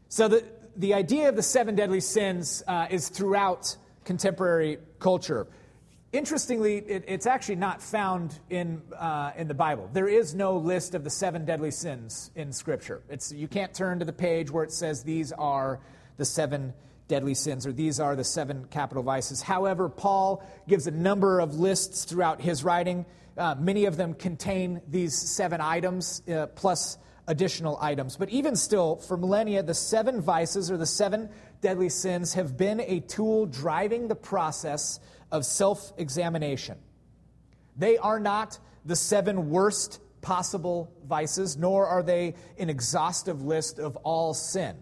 So, 0.08 0.26
the, 0.26 0.42
the 0.74 0.94
idea 0.94 1.28
of 1.28 1.36
the 1.36 1.42
seven 1.42 1.74
deadly 1.74 2.00
sins 2.00 2.62
uh, 2.66 2.86
is 2.88 3.10
throughout 3.10 3.76
contemporary 4.06 4.78
culture. 5.00 5.46
Interestingly, 6.14 6.78
it, 6.78 7.04
it's 7.08 7.26
actually 7.26 7.56
not 7.56 7.82
found 7.82 8.38
in, 8.48 8.80
uh, 8.98 9.32
in 9.36 9.46
the 9.46 9.54
Bible. 9.54 9.90
There 9.92 10.08
is 10.08 10.34
no 10.34 10.56
list 10.56 10.94
of 10.94 11.04
the 11.04 11.10
seven 11.10 11.44
deadly 11.44 11.70
sins 11.70 12.30
in 12.34 12.54
Scripture. 12.54 13.02
It's, 13.10 13.32
you 13.32 13.48
can't 13.48 13.74
turn 13.74 13.98
to 13.98 14.06
the 14.06 14.14
page 14.14 14.50
where 14.50 14.64
it 14.64 14.72
says 14.72 15.02
these 15.02 15.30
are 15.32 15.78
the 16.16 16.24
seven 16.24 16.72
deadly 17.12 17.34
sins 17.34 17.66
or 17.66 17.72
these 17.72 18.00
are 18.00 18.16
the 18.16 18.24
seven 18.24 18.64
capital 18.70 19.02
vices. 19.02 19.42
However, 19.42 19.90
Paul 19.90 20.42
gives 20.66 20.86
a 20.86 20.90
number 20.90 21.40
of 21.40 21.56
lists 21.56 22.06
throughout 22.06 22.40
his 22.40 22.64
writing. 22.64 23.04
Uh, 23.36 23.54
many 23.58 23.84
of 23.84 23.98
them 23.98 24.14
contain 24.14 24.80
these 24.88 25.14
seven 25.14 25.60
items 25.60 26.22
uh, 26.26 26.46
plus 26.46 26.96
additional 27.26 27.76
items. 27.82 28.16
But 28.16 28.30
even 28.30 28.56
still, 28.56 28.96
for 28.96 29.18
millennia, 29.18 29.62
the 29.62 29.74
seven 29.74 30.22
vices 30.22 30.70
or 30.70 30.78
the 30.78 30.86
seven 30.86 31.28
deadly 31.60 31.90
sins 31.90 32.32
have 32.32 32.56
been 32.56 32.80
a 32.80 33.00
tool 33.00 33.44
driving 33.44 34.08
the 34.08 34.14
process 34.14 34.98
of 35.30 35.44
self 35.44 35.92
examination. 35.98 36.78
They 37.76 37.98
are 37.98 38.20
not 38.20 38.58
the 38.86 38.96
seven 38.96 39.50
worst 39.50 40.00
possible 40.22 40.90
vices, 41.06 41.58
nor 41.58 41.86
are 41.86 42.02
they 42.02 42.36
an 42.58 42.70
exhaustive 42.70 43.42
list 43.42 43.78
of 43.78 43.96
all 43.96 44.32
sin. 44.32 44.76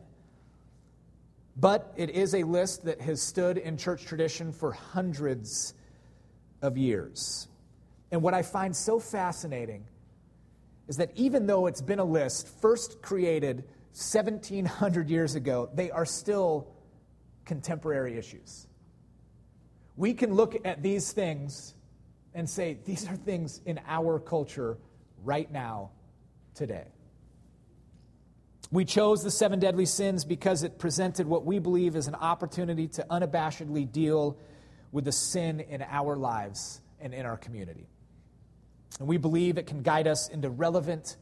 But 1.60 1.92
it 1.96 2.10
is 2.10 2.34
a 2.34 2.42
list 2.42 2.84
that 2.84 3.02
has 3.02 3.20
stood 3.20 3.58
in 3.58 3.76
church 3.76 4.04
tradition 4.06 4.50
for 4.50 4.72
hundreds 4.72 5.74
of 6.62 6.78
years. 6.78 7.48
And 8.10 8.22
what 8.22 8.32
I 8.32 8.40
find 8.40 8.74
so 8.74 8.98
fascinating 8.98 9.84
is 10.88 10.96
that 10.96 11.10
even 11.16 11.46
though 11.46 11.66
it's 11.66 11.82
been 11.82 11.98
a 11.98 12.04
list 12.04 12.48
first 12.48 13.02
created 13.02 13.64
1700 13.92 15.10
years 15.10 15.34
ago, 15.34 15.68
they 15.74 15.90
are 15.90 16.06
still 16.06 16.66
contemporary 17.44 18.16
issues. 18.16 18.66
We 19.96 20.14
can 20.14 20.32
look 20.32 20.56
at 20.64 20.82
these 20.82 21.12
things 21.12 21.74
and 22.32 22.48
say, 22.48 22.78
these 22.86 23.06
are 23.06 23.16
things 23.16 23.60
in 23.66 23.80
our 23.86 24.18
culture 24.18 24.78
right 25.24 25.50
now, 25.52 25.90
today. 26.54 26.86
We 28.72 28.84
chose 28.84 29.24
the 29.24 29.30
seven 29.30 29.58
deadly 29.58 29.86
sins 29.86 30.24
because 30.24 30.62
it 30.62 30.78
presented 30.78 31.26
what 31.26 31.44
we 31.44 31.58
believe 31.58 31.96
is 31.96 32.06
an 32.06 32.14
opportunity 32.14 32.86
to 32.88 33.06
unabashedly 33.10 33.90
deal 33.90 34.38
with 34.92 35.04
the 35.04 35.12
sin 35.12 35.60
in 35.60 35.82
our 35.82 36.16
lives 36.16 36.80
and 37.00 37.12
in 37.12 37.26
our 37.26 37.36
community. 37.36 37.88
And 39.00 39.08
we 39.08 39.16
believe 39.16 39.58
it 39.58 39.66
can 39.66 39.82
guide 39.82 40.06
us 40.06 40.28
into 40.28 40.50
relevant 40.50 41.16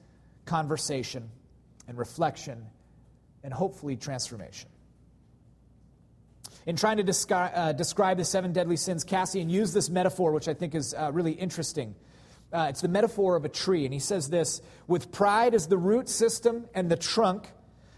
conversation 0.45 1.31
and 1.87 1.97
reflection 1.97 2.67
and 3.43 3.53
hopefully 3.53 3.97
transformation. 3.97 4.69
In 6.67 6.77
trying 6.77 6.99
to 6.99 7.05
descri- 7.05 7.51
uh, 7.55 7.73
describe 7.73 8.19
the 8.19 8.25
seven 8.25 8.53
deadly 8.53 8.77
sins, 8.77 9.05
Cassian 9.05 9.49
used 9.49 9.73
this 9.73 9.89
metaphor, 9.89 10.33
which 10.33 10.49
I 10.49 10.55
think 10.55 10.75
is 10.75 10.93
uh, 10.93 11.11
really 11.13 11.33
interesting. 11.33 11.95
Uh, 12.53 12.67
it's 12.71 12.81
the 12.81 12.89
metaphor 12.89 13.37
of 13.37 13.45
a 13.45 13.49
tree. 13.49 13.85
And 13.85 13.93
he 13.93 14.01
says 14.01 14.31
this 14.31 14.63
with 14.87 15.13
pride 15.13 15.55
as 15.55 15.69
the 15.69 15.79
root 15.79 16.09
system 16.09 16.67
and 16.75 16.91
the 16.91 16.97
trunk, 16.97 17.51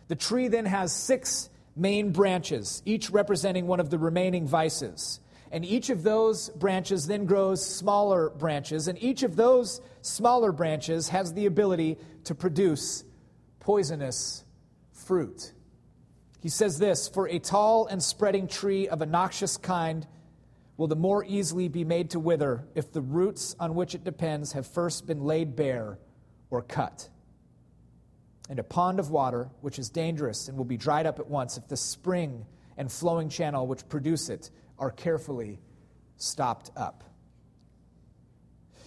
the 0.09 0.17
tree 0.17 0.49
then 0.49 0.67
has 0.67 0.93
six 0.93 1.49
main 1.77 2.11
branches, 2.11 2.83
each 2.85 3.11
representing 3.11 3.67
one 3.67 3.81
of 3.81 3.91
the 3.91 3.99
remaining 3.99 4.47
vices. 4.47 5.21
And 5.53 5.65
each 5.65 5.91
of 5.91 6.03
those 6.03 6.49
branches 6.51 7.07
then 7.07 7.27
grows 7.27 7.65
smaller 7.65 8.31
branches, 8.31 8.87
and 8.87 9.03
each 9.03 9.23
of 9.25 9.35
those 9.35 9.81
smaller 10.01 10.53
branches 10.53 11.09
has 11.09 11.33
the 11.33 11.47
ability 11.47 11.99
to 12.25 12.35
produce 12.35 13.05
poisonous 13.59 14.45
fruit. 14.93 15.53
He 16.41 16.49
says 16.49 16.79
this 16.79 17.09
For 17.09 17.29
a 17.29 17.39
tall 17.39 17.87
and 17.87 18.03
spreading 18.03 18.47
tree 18.47 18.89
of 18.89 19.03
a 19.03 19.07
noxious 19.07 19.57
kind 19.57 20.07
will 20.81 20.87
the 20.87 20.97
more 20.97 21.23
easily 21.27 21.69
be 21.69 21.85
made 21.85 22.09
to 22.09 22.19
wither 22.19 22.65
if 22.75 22.91
the 22.91 23.03
roots 23.03 23.55
on 23.61 23.75
which 23.75 23.95
it 23.95 24.03
depends 24.03 24.53
have 24.53 24.67
first 24.67 25.07
been 25.07 25.23
laid 25.23 25.55
bare 25.55 25.99
or 26.49 26.63
cut. 26.63 27.07
And 28.49 28.59
a 28.59 28.63
pond 28.63 28.99
of 28.99 29.11
water, 29.11 29.51
which 29.61 29.79
is 29.79 29.91
dangerous 29.91 30.49
and 30.49 30.57
will 30.57 30.65
be 30.65 30.79
dried 30.79 31.05
up 31.05 31.19
at 31.19 31.27
once 31.27 31.59
if 31.59 31.69
the 31.69 31.77
spring 31.77 32.47
and 32.79 32.91
flowing 32.91 33.29
channel 33.29 33.67
which 33.67 33.87
produce 33.91 34.31
it 34.31 34.49
are 34.79 34.91
carefully 34.91 35.59
stopped 36.17 36.71
up. 36.79 37.05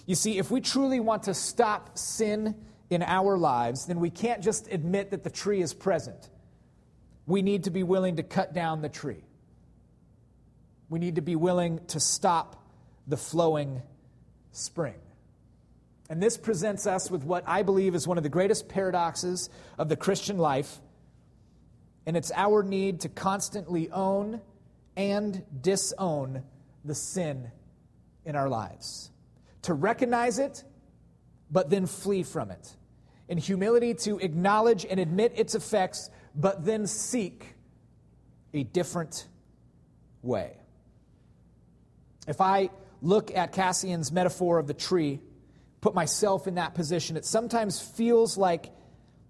You 0.08 0.16
see, 0.16 0.40
if 0.40 0.50
we 0.50 0.62
truly 0.62 1.00
want 1.00 1.22
to 1.24 1.36
stop 1.36 1.96
sin 1.96 2.56
in 2.90 3.04
our 3.04 3.38
lives, 3.38 3.86
then 3.86 4.00
we 4.00 4.10
can't 4.10 4.42
just 4.42 4.68
admit 4.72 5.12
that 5.12 5.24
the 5.24 5.30
tree 5.30 5.62
is 5.62 5.76
present. 5.76 6.32
We 7.28 7.44
need 7.44 7.66
to 7.66 7.70
be 7.70 7.84
willing 7.84 8.16
to 8.16 8.24
cut 8.24 8.52
down 8.52 8.82
the 8.82 8.90
tree. 8.90 9.26
We 10.94 11.00
need 11.00 11.16
to 11.16 11.22
be 11.22 11.36
willing 11.36 11.80
to 11.88 12.00
stop 12.00 12.68
the 13.08 13.18
flowing 13.18 13.82
spring. 14.52 14.94
And 16.08 16.22
this 16.22 16.38
presents 16.38 16.86
us 16.86 17.10
with 17.10 17.24
what 17.24 17.44
I 17.48 17.64
believe 17.64 17.96
is 17.96 18.08
one 18.08 18.18
of 18.18 18.24
the 18.24 18.30
greatest 18.30 18.70
paradoxes 18.70 19.50
of 19.80 19.90
the 19.90 19.96
Christian 19.96 20.38
life. 20.38 20.80
And 22.06 22.16
it's 22.16 22.32
our 22.36 22.62
need 22.62 23.00
to 23.00 23.10
constantly 23.10 23.90
own 23.90 24.40
and 24.96 25.44
disown 25.64 26.44
the 26.86 26.94
sin 26.94 27.50
in 28.24 28.36
our 28.36 28.48
lives. 28.48 29.10
To 29.64 29.74
recognize 29.74 30.38
it, 30.38 30.64
but 31.50 31.72
then 31.72 31.88
flee 31.88 32.22
from 32.22 32.52
it. 32.52 32.76
In 33.28 33.40
humility, 33.40 33.96
to 33.96 34.20
acknowledge 34.20 34.86
and 34.88 35.00
admit 35.00 35.34
its 35.38 35.56
effects, 35.56 36.12
but 36.36 36.66
then 36.66 36.86
seek 36.86 37.56
a 38.54 38.62
different 38.62 39.26
way. 40.22 40.58
If 42.28 42.42
I 42.42 42.70
look 43.02 43.36
at 43.36 43.54
Cassian's 43.54 44.12
metaphor 44.12 44.60
of 44.60 44.68
the 44.68 44.74
tree, 44.74 45.20
put 45.82 45.94
myself 45.94 46.48
in 46.48 46.56
that 46.56 46.74
position, 46.74 47.18
it 47.18 47.26
sometimes 47.26 47.80
feels 47.80 48.38
like 48.38 48.72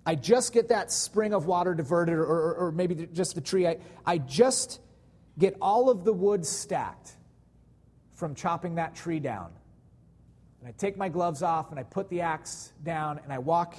I 0.05 0.15
just 0.15 0.53
get 0.53 0.69
that 0.69 0.91
spring 0.91 1.33
of 1.33 1.45
water 1.45 1.73
diverted, 1.73 2.13
or, 2.13 2.23
or, 2.23 2.55
or 2.55 2.71
maybe 2.71 3.07
just 3.13 3.35
the 3.35 3.41
tree. 3.41 3.67
I, 3.67 3.77
I 4.05 4.17
just 4.17 4.79
get 5.39 5.55
all 5.61 5.89
of 5.89 6.03
the 6.03 6.13
wood 6.13 6.45
stacked 6.45 7.13
from 8.13 8.35
chopping 8.35 8.75
that 8.75 8.95
tree 8.95 9.19
down. 9.19 9.51
And 10.59 10.69
I 10.69 10.71
take 10.77 10.97
my 10.97 11.09
gloves 11.09 11.41
off 11.41 11.71
and 11.71 11.79
I 11.79 11.83
put 11.83 12.09
the 12.09 12.21
axe 12.21 12.71
down 12.83 13.19
and 13.23 13.33
I 13.33 13.39
walk 13.39 13.75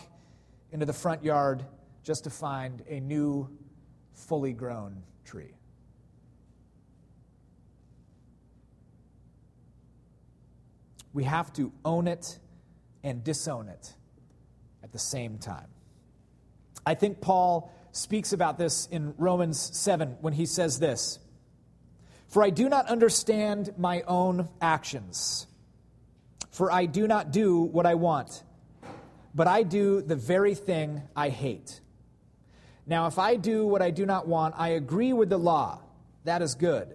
into 0.72 0.86
the 0.86 0.92
front 0.92 1.24
yard 1.24 1.64
just 2.02 2.24
to 2.24 2.30
find 2.30 2.82
a 2.88 3.00
new, 3.00 3.48
fully 4.12 4.52
grown 4.52 5.02
tree. 5.24 5.53
We 11.14 11.24
have 11.24 11.52
to 11.54 11.72
own 11.84 12.08
it 12.08 12.38
and 13.02 13.24
disown 13.24 13.68
it 13.68 13.94
at 14.82 14.92
the 14.92 14.98
same 14.98 15.38
time. 15.38 15.68
I 16.84 16.94
think 16.94 17.20
Paul 17.20 17.72
speaks 17.92 18.32
about 18.32 18.58
this 18.58 18.86
in 18.90 19.14
Romans 19.16 19.58
7 19.58 20.18
when 20.20 20.32
he 20.34 20.44
says 20.44 20.78
this 20.78 21.18
For 22.28 22.42
I 22.42 22.50
do 22.50 22.68
not 22.68 22.86
understand 22.88 23.72
my 23.78 24.02
own 24.02 24.48
actions, 24.60 25.46
for 26.50 26.70
I 26.70 26.86
do 26.86 27.06
not 27.06 27.30
do 27.30 27.60
what 27.62 27.86
I 27.86 27.94
want, 27.94 28.42
but 29.34 29.46
I 29.46 29.62
do 29.62 30.02
the 30.02 30.16
very 30.16 30.54
thing 30.54 31.02
I 31.16 31.28
hate. 31.28 31.80
Now, 32.86 33.06
if 33.06 33.18
I 33.18 33.36
do 33.36 33.66
what 33.66 33.80
I 33.80 33.90
do 33.90 34.04
not 34.04 34.28
want, 34.28 34.54
I 34.58 34.70
agree 34.70 35.14
with 35.14 35.30
the 35.30 35.38
law. 35.38 35.80
That 36.24 36.42
is 36.42 36.54
good. 36.54 36.94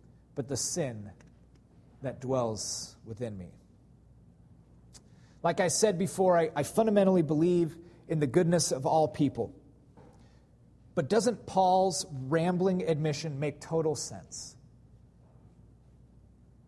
but 0.41 0.47
the 0.47 0.57
sin 0.57 1.11
that 2.01 2.19
dwells 2.19 2.95
within 3.05 3.37
me. 3.37 3.51
Like 5.43 5.59
I 5.59 5.67
said 5.67 5.99
before, 5.99 6.35
I, 6.35 6.49
I 6.55 6.63
fundamentally 6.63 7.21
believe 7.21 7.75
in 8.07 8.19
the 8.19 8.25
goodness 8.25 8.71
of 8.71 8.87
all 8.87 9.07
people. 9.07 9.53
But 10.95 11.09
doesn't 11.11 11.45
Paul's 11.45 12.07
rambling 12.09 12.81
admission 12.89 13.39
make 13.39 13.61
total 13.61 13.95
sense? 13.95 14.55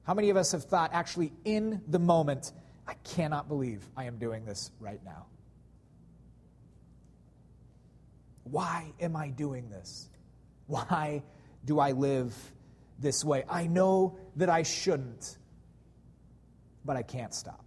How 0.04 0.14
many 0.14 0.30
of 0.30 0.38
us 0.38 0.52
have 0.52 0.66
thought, 0.66 0.92
actually, 0.94 1.34
in 1.44 1.82
the 1.88 1.98
moment, 1.98 2.52
I 2.88 2.94
cannot 3.04 3.48
believe 3.48 3.90
I 3.98 4.04
am 4.04 4.20
doing 4.20 4.46
this 4.46 4.70
right 4.80 5.04
now? 5.04 5.26
Why 8.44 8.94
am 9.00 9.16
I 9.16 9.30
doing 9.30 9.72
this? 9.72 10.12
Why 10.68 11.24
do 11.66 11.80
I 11.80 11.94
live 11.94 12.36
this 13.04 13.24
way? 13.24 13.44
I 13.48 13.68
know 13.68 14.18
that 14.38 14.50
I 14.50 14.64
shouldn't, 14.64 15.38
but 16.84 16.98
I 16.98 17.04
can't 17.04 17.34
stop. 17.34 17.60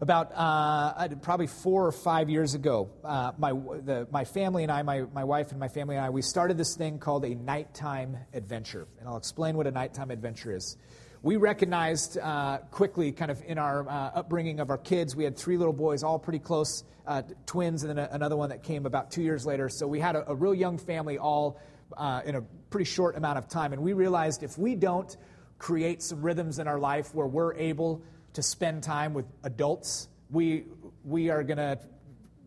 About 0.00 0.32
uh, 0.34 1.08
probably 1.22 1.46
four 1.46 1.86
or 1.86 1.92
five 1.92 2.28
years 2.28 2.52
ago, 2.52 2.90
uh, 3.02 3.32
my, 3.38 3.52
the, 3.52 4.06
my 4.10 4.24
family 4.24 4.64
and 4.64 4.70
I, 4.70 4.82
my, 4.82 5.02
my 5.14 5.24
wife 5.24 5.52
and 5.52 5.58
my 5.58 5.68
family 5.68 5.96
and 5.96 6.04
I, 6.04 6.10
we 6.10 6.20
started 6.20 6.58
this 6.58 6.76
thing 6.76 6.98
called 6.98 7.24
a 7.24 7.34
nighttime 7.34 8.18
adventure. 8.34 8.86
And 8.98 9.08
I'll 9.08 9.16
explain 9.16 9.56
what 9.56 9.66
a 9.66 9.70
nighttime 9.70 10.10
adventure 10.10 10.54
is 10.54 10.76
we 11.24 11.36
recognized 11.36 12.18
uh, 12.18 12.58
quickly, 12.70 13.10
kind 13.10 13.30
of 13.30 13.42
in 13.46 13.56
our 13.56 13.88
uh, 13.88 14.10
upbringing 14.14 14.60
of 14.60 14.68
our 14.68 14.76
kids, 14.76 15.16
we 15.16 15.24
had 15.24 15.38
three 15.38 15.56
little 15.56 15.72
boys, 15.72 16.02
all 16.02 16.18
pretty 16.18 16.38
close, 16.38 16.84
uh, 17.06 17.22
twins, 17.46 17.82
and 17.82 17.96
then 17.96 17.98
a, 17.98 18.10
another 18.12 18.36
one 18.36 18.50
that 18.50 18.62
came 18.62 18.84
about 18.84 19.10
two 19.10 19.22
years 19.22 19.46
later. 19.46 19.70
So 19.70 19.86
we 19.86 20.00
had 20.00 20.16
a, 20.16 20.30
a 20.32 20.34
real 20.34 20.52
young 20.52 20.76
family, 20.76 21.16
all 21.16 21.58
uh, 21.96 22.22
in 22.24 22.36
a 22.36 22.42
pretty 22.70 22.84
short 22.84 23.16
amount 23.16 23.38
of 23.38 23.48
time. 23.48 23.72
And 23.72 23.82
we 23.82 23.92
realized 23.92 24.42
if 24.42 24.58
we 24.58 24.74
don't 24.74 25.16
create 25.58 26.02
some 26.02 26.22
rhythms 26.22 26.58
in 26.58 26.68
our 26.68 26.78
life 26.78 27.14
where 27.14 27.26
we're 27.26 27.54
able 27.54 28.02
to 28.34 28.42
spend 28.42 28.82
time 28.82 29.14
with 29.14 29.26
adults, 29.44 30.08
we, 30.30 30.64
we 31.04 31.30
are 31.30 31.42
going 31.42 31.58
to 31.58 31.78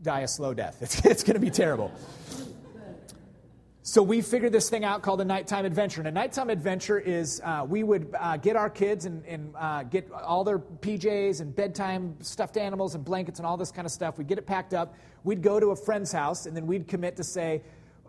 die 0.02 0.22
a 0.22 0.28
slow 0.28 0.54
death. 0.54 0.78
It's, 0.82 1.06
it's 1.06 1.24
going 1.24 1.36
to 1.36 1.40
be 1.40 1.50
terrible. 1.50 1.92
So 3.88 4.04
we 4.04 4.22
figured 4.22 4.52
this 4.52 4.70
thing 4.70 4.84
out 4.84 5.02
called 5.02 5.22
a 5.22 5.26
nighttime 5.26 5.64
adventure. 5.64 6.02
And 6.02 6.10
a 6.10 6.12
nighttime 6.12 6.50
adventure 6.50 7.00
is 7.00 7.42
uh, 7.42 7.66
we 7.66 7.84
would 7.84 8.14
uh, 8.20 8.36
get 8.36 8.58
our 8.58 8.70
kids 8.70 9.06
and, 9.06 9.26
and 9.26 9.54
uh, 9.58 9.84
get 9.84 10.12
all 10.12 10.44
their 10.44 10.60
PJs 10.60 11.40
and 11.40 11.56
bedtime 11.56 12.18
stuffed 12.20 12.58
animals 12.58 12.96
and 12.96 13.06
blankets 13.06 13.40
and 13.40 13.46
all 13.46 13.56
this 13.56 13.72
kind 13.72 13.86
of 13.86 13.92
stuff. 13.94 14.18
We'd 14.18 14.28
get 14.28 14.40
it 14.40 14.46
packed 14.46 14.74
up. 14.74 14.94
We'd 15.24 15.42
go 15.42 15.58
to 15.58 15.68
a 15.68 15.76
friend's 15.78 16.12
house, 16.12 16.48
and 16.48 16.56
then 16.56 16.68
we'd 16.68 16.90
commit 16.90 17.16
to 17.16 17.24
say, 17.24 17.62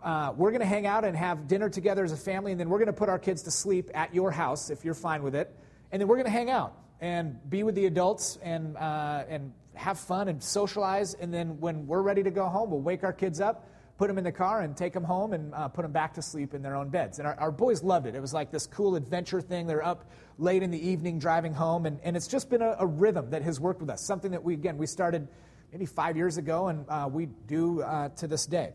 uh, 0.03 0.33
we're 0.35 0.51
going 0.51 0.61
to 0.61 0.67
hang 0.67 0.85
out 0.85 1.05
and 1.05 1.15
have 1.15 1.47
dinner 1.47 1.69
together 1.69 2.03
as 2.03 2.11
a 2.11 2.17
family, 2.17 2.51
and 2.51 2.59
then 2.59 2.69
we're 2.69 2.79
going 2.79 2.87
to 2.87 2.93
put 2.93 3.09
our 3.09 3.19
kids 3.19 3.43
to 3.43 3.51
sleep 3.51 3.89
at 3.93 4.13
your 4.13 4.31
house 4.31 4.69
if 4.69 4.83
you're 4.85 4.93
fine 4.93 5.23
with 5.23 5.35
it. 5.35 5.53
And 5.91 6.01
then 6.01 6.07
we're 6.07 6.17
going 6.17 6.25
to 6.25 6.31
hang 6.31 6.49
out 6.49 6.73
and 7.01 7.37
be 7.49 7.63
with 7.63 7.75
the 7.75 7.85
adults 7.85 8.37
and, 8.41 8.77
uh, 8.77 9.23
and 9.27 9.53
have 9.73 9.99
fun 9.99 10.27
and 10.27 10.41
socialize. 10.41 11.13
And 11.13 11.33
then 11.33 11.59
when 11.59 11.87
we're 11.87 12.01
ready 12.01 12.23
to 12.23 12.31
go 12.31 12.47
home, 12.47 12.71
we'll 12.71 12.81
wake 12.81 13.03
our 13.03 13.13
kids 13.13 13.39
up 13.39 13.69
put 13.99 14.07
them 14.07 14.17
in 14.17 14.23
the 14.23 14.31
car 14.31 14.61
and 14.61 14.77
take 14.77 14.93
them 14.93 15.03
home 15.03 15.33
and 15.33 15.53
uh, 15.53 15.67
put 15.67 15.81
them 15.81 15.91
back 15.91 16.13
to 16.13 16.21
sleep 16.21 16.53
in 16.53 16.61
their 16.61 16.73
own 16.73 16.87
beds. 16.87 17.19
And 17.19 17.27
our, 17.27 17.37
our, 17.37 17.51
boys 17.51 17.83
loved 17.83 18.07
it. 18.07 18.15
It 18.15 18.21
was 18.21 18.33
like 18.33 18.49
this 18.49 18.65
cool 18.65 18.95
adventure 18.95 19.41
thing. 19.41 19.67
They're 19.67 19.85
up 19.85 20.09
late 20.37 20.63
in 20.63 20.71
the 20.71 20.79
evening 20.79 21.19
driving 21.19 21.53
home, 21.53 21.85
and, 21.85 21.99
and 22.01 22.15
it's 22.15 22.27
just 22.27 22.49
been 22.49 22.61
a, 22.61 22.77
a 22.79 22.87
rhythm 22.87 23.31
that 23.31 23.41
has 23.41 23.59
worked 23.59 23.81
with 23.81 23.89
us. 23.89 24.01
Something 24.01 24.31
that 24.31 24.41
we, 24.41 24.53
again, 24.53 24.77
we 24.77 24.87
started 24.87 25.27
maybe 25.73 25.85
five 25.85 26.15
years 26.15 26.37
ago, 26.37 26.69
and 26.69 26.85
uh, 26.87 27.09
we 27.11 27.25
do 27.25 27.81
uh, 27.81 28.07
to 28.09 28.27
this 28.27 28.45
day. 28.45 28.71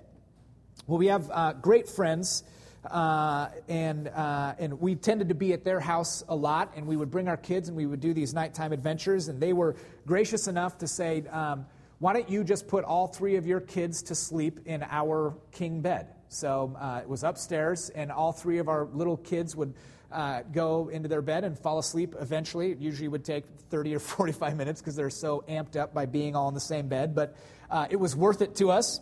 Well, 0.87 0.99
we 0.99 1.07
have 1.07 1.31
uh, 1.33 1.53
great 1.55 1.89
friends. 1.89 2.45
Uh, 2.85 3.49
and 3.67 4.09
uh, 4.09 4.55
and 4.59 4.79
we 4.79 4.95
tended 4.95 5.31
to 5.31 5.35
be 5.35 5.55
at 5.55 5.65
their 5.65 5.81
house 5.81 6.23
a 6.29 6.37
lot, 6.37 6.75
and 6.77 6.87
we 6.87 6.97
would 6.97 7.11
bring 7.11 7.29
our 7.29 7.37
kids 7.39 7.69
and 7.69 7.77
we 7.79 7.87
would 7.87 8.01
do 8.01 8.13
these 8.13 8.35
nighttime 8.35 8.73
adventures. 8.73 9.29
And 9.29 9.41
they 9.41 9.55
were 9.55 9.77
gracious 10.07 10.49
enough 10.49 10.77
to 10.79 10.87
say, 10.87 11.25
um, 11.29 11.65
why 11.99 12.13
don't 12.13 12.29
you 12.29 12.45
just 12.45 12.69
put 12.69 12.85
all 12.85 13.07
three 13.07 13.37
of 13.37 13.47
your 13.47 13.61
kids 13.61 14.03
to 14.03 14.15
sleep 14.15 14.61
in 14.67 14.83
our 14.83 15.35
king 15.53 15.81
bed? 15.81 16.09
So 16.29 16.77
uh, 16.79 17.01
it 17.03 17.09
was 17.09 17.25
upstairs, 17.25 17.89
and 17.89 18.13
all 18.13 18.33
three 18.33 18.59
of 18.59 18.69
our 18.69 18.87
little 18.93 19.17
kids 19.17 19.57
would 19.57 19.73
uh, 20.13 20.43
go 20.53 20.89
into 20.89 21.09
their 21.09 21.23
bed 21.23 21.45
and 21.45 21.59
fall 21.59 21.79
asleep 21.79 22.15
eventually. 22.21 22.73
It 22.73 22.79
usually 22.79 23.09
would 23.09 23.25
take 23.25 23.45
30 23.71 23.95
or 23.95 23.99
45 24.01 24.57
minutes 24.57 24.81
because 24.81 24.97
they're 24.97 25.11
so 25.11 25.45
amped 25.49 25.77
up 25.77 25.95
by 25.95 26.07
being 26.07 26.37
all 26.37 26.49
in 26.49 26.55
the 26.55 26.61
same 26.61 26.89
bed, 26.89 27.15
but 27.15 27.37
uh, 27.71 27.87
it 27.89 27.97
was 27.97 28.15
worth 28.15 28.43
it 28.43 28.57
to 28.57 28.71
us. 28.71 29.01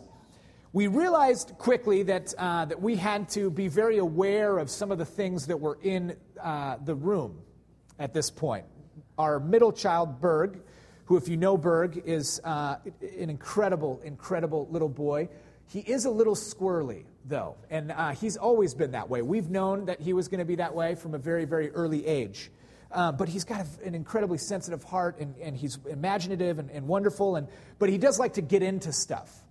We 0.75 0.87
realized 0.87 1.53
quickly 1.59 2.01
that, 2.01 2.33
uh, 2.35 2.65
that 2.65 2.81
we 2.81 2.95
had 2.95 3.29
to 3.29 3.51
be 3.51 3.67
very 3.67 3.99
aware 3.99 4.57
of 4.57 4.71
some 4.71 4.91
of 4.91 4.97
the 4.97 5.05
things 5.05 5.45
that 5.45 5.57
were 5.57 5.77
in 5.83 6.17
uh, 6.41 6.77
the 6.83 6.95
room 6.95 7.37
at 7.99 8.15
this 8.15 8.31
point. 8.31 8.65
Our 9.19 9.39
middle 9.39 9.71
child, 9.71 10.19
Berg, 10.19 10.59
who, 11.05 11.17
if 11.17 11.27
you 11.27 11.37
know 11.37 11.57
Berg, 11.57 12.01
is 12.05 12.41
uh, 12.43 12.77
an 13.01 13.29
incredible, 13.29 14.01
incredible 14.03 14.67
little 14.71 14.89
boy. 14.89 15.29
He 15.67 15.81
is 15.81 16.05
a 16.05 16.09
little 16.09 16.33
squirrely, 16.33 17.05
though, 17.23 17.55
and 17.69 17.91
uh, 17.91 18.09
he's 18.13 18.35
always 18.35 18.73
been 18.73 18.93
that 18.93 19.11
way. 19.11 19.21
We've 19.21 19.51
known 19.51 19.85
that 19.85 20.01
he 20.01 20.13
was 20.13 20.27
going 20.27 20.39
to 20.39 20.45
be 20.45 20.55
that 20.55 20.73
way 20.73 20.95
from 20.95 21.13
a 21.13 21.19
very, 21.19 21.45
very 21.45 21.69
early 21.69 22.07
age. 22.07 22.49
Uh, 22.91 23.11
but 23.11 23.29
he's 23.29 23.43
got 23.43 23.67
an 23.85 23.93
incredibly 23.93 24.39
sensitive 24.39 24.83
heart, 24.83 25.19
and, 25.19 25.35
and 25.37 25.55
he's 25.55 25.77
imaginative 25.87 26.57
and, 26.57 26.71
and, 26.71 26.87
wonderful, 26.87 27.35
and, 27.35 27.47
but 27.77 27.89
he 27.89 27.99
does 27.99 28.17
like 28.17 28.33
to 28.33 28.41
get 28.41 28.63
into 28.63 28.91
stuff. 28.91 29.42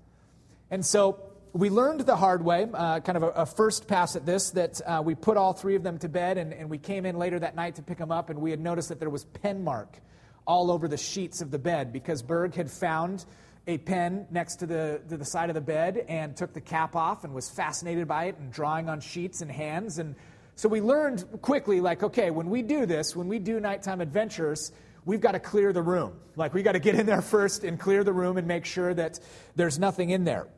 And 0.72 0.84
so 0.86 1.20
we 1.52 1.68
learned 1.68 2.00
the 2.00 2.16
hard 2.16 2.42
way, 2.42 2.66
uh, 2.72 3.00
kind 3.00 3.18
of 3.18 3.24
a, 3.24 3.28
a, 3.42 3.46
first 3.46 3.86
pass 3.86 4.16
at 4.16 4.24
this, 4.24 4.52
that 4.52 4.80
uh, 4.86 5.02
we 5.04 5.14
put 5.14 5.36
all 5.36 5.52
three 5.52 5.76
of 5.76 5.82
them 5.82 5.98
to 5.98 6.08
bed, 6.08 6.38
and, 6.38 6.54
and 6.54 6.70
we 6.70 6.78
came 6.78 7.04
in 7.04 7.18
later 7.18 7.38
that 7.38 7.54
night 7.54 7.74
to 7.74 7.82
pick 7.82 7.98
them 7.98 8.10
up, 8.10 8.30
and 8.30 8.40
we 8.40 8.50
had 8.50 8.58
noticed 8.58 8.88
that 8.88 8.98
there 8.98 9.10
was 9.10 9.24
pen 9.24 9.62
mark 9.62 9.98
all 10.46 10.70
over 10.70 10.88
the 10.88 10.96
sheets 10.96 11.42
of 11.42 11.50
the 11.50 11.58
bed 11.58 11.92
because 11.92 12.22
Berg 12.22 12.54
had 12.54 12.70
found 12.70 13.26
a 13.66 13.76
pen 13.76 14.26
next 14.30 14.56
to 14.56 14.66
the, 14.66 15.02
to 15.10 15.18
the 15.18 15.26
side 15.26 15.50
of 15.50 15.54
the 15.54 15.60
bed 15.60 16.06
and 16.08 16.34
took 16.34 16.54
the 16.54 16.60
cap 16.62 16.96
off 16.96 17.22
and 17.24 17.34
was 17.34 17.50
fascinated 17.50 18.08
by 18.08 18.24
it 18.24 18.38
and 18.38 18.50
drawing 18.50 18.88
on 18.88 18.98
sheets 19.00 19.42
and 19.42 19.52
hands. 19.52 19.98
And 19.98 20.16
so 20.56 20.70
we 20.70 20.80
learned 20.80 21.22
quickly, 21.42 21.82
like, 21.82 22.02
okay, 22.02 22.30
when 22.30 22.48
we 22.48 22.62
do 22.62 22.86
this, 22.86 23.14
when 23.14 23.28
we 23.28 23.38
do 23.38 23.60
nighttime 23.60 24.00
adventures, 24.00 24.72
we've 25.04 25.20
got 25.20 25.32
to 25.32 25.40
clear 25.40 25.74
the 25.74 25.82
room. 25.82 26.14
Like, 26.34 26.54
we 26.54 26.62
got 26.62 26.72
to 26.72 26.78
get 26.78 26.94
in 26.94 27.04
there 27.04 27.22
first 27.22 27.62
and 27.62 27.78
clear 27.78 28.04
the 28.04 28.12
room 28.12 28.38
and 28.38 28.46
make 28.48 28.64
sure 28.64 28.94
that 28.94 29.20
there's 29.54 29.78
nothing 29.78 30.08
in 30.10 30.24
there. 30.24 30.48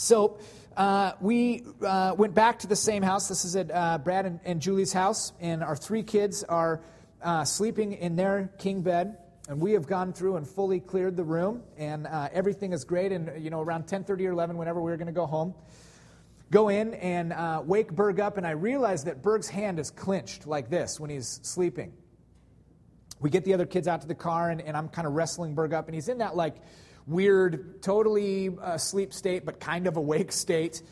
So 0.00 0.38
uh, 0.78 1.12
we 1.20 1.62
uh, 1.86 2.14
went 2.16 2.34
back 2.34 2.60
to 2.60 2.66
the 2.66 2.74
same 2.74 3.02
house. 3.02 3.28
This 3.28 3.44
is 3.44 3.54
at 3.54 3.70
uh, 3.70 3.98
Brad 3.98 4.24
and, 4.24 4.40
and 4.46 4.60
Julie's 4.60 4.94
house, 4.94 5.34
and 5.40 5.62
our 5.62 5.76
three 5.76 6.02
kids 6.02 6.42
are 6.42 6.80
uh, 7.22 7.44
sleeping 7.44 7.92
in 7.92 8.16
their 8.16 8.50
king 8.58 8.80
bed, 8.80 9.18
and 9.46 9.60
we 9.60 9.72
have 9.72 9.86
gone 9.86 10.14
through 10.14 10.36
and 10.36 10.48
fully 10.48 10.80
cleared 10.80 11.18
the 11.18 11.24
room, 11.24 11.62
and 11.76 12.06
uh, 12.06 12.30
everything 12.32 12.72
is 12.72 12.84
great. 12.84 13.12
And 13.12 13.44
you 13.44 13.50
know, 13.50 13.60
around 13.60 13.88
10:30 13.88 14.26
or 14.26 14.30
11, 14.30 14.56
whenever 14.56 14.80
we 14.80 14.90
were 14.90 14.96
going 14.96 15.06
to 15.06 15.12
go 15.12 15.26
home, 15.26 15.52
go 16.50 16.70
in 16.70 16.94
and 16.94 17.34
uh, 17.34 17.62
wake 17.62 17.92
Berg 17.92 18.20
up, 18.20 18.38
and 18.38 18.46
I 18.46 18.52
realize 18.52 19.04
that 19.04 19.22
Berg's 19.22 19.50
hand 19.50 19.78
is 19.78 19.90
clenched 19.90 20.46
like 20.46 20.70
this 20.70 20.98
when 20.98 21.10
he's 21.10 21.40
sleeping. 21.42 21.92
We 23.20 23.28
get 23.28 23.44
the 23.44 23.52
other 23.52 23.66
kids 23.66 23.86
out 23.86 24.00
to 24.00 24.08
the 24.08 24.14
car, 24.14 24.48
and, 24.48 24.62
and 24.62 24.78
I'm 24.78 24.88
kind 24.88 25.06
of 25.06 25.12
wrestling 25.12 25.54
Berg 25.54 25.74
up, 25.74 25.88
and 25.88 25.94
he's 25.94 26.08
in 26.08 26.18
that 26.18 26.36
like 26.36 26.56
weird, 27.10 27.82
totally 27.82 28.48
uh, 28.48 28.74
asleep 28.74 29.12
state, 29.12 29.44
but 29.44 29.60
kind 29.60 29.86
of 29.86 29.96
awake 29.96 30.32
state. 30.32 30.82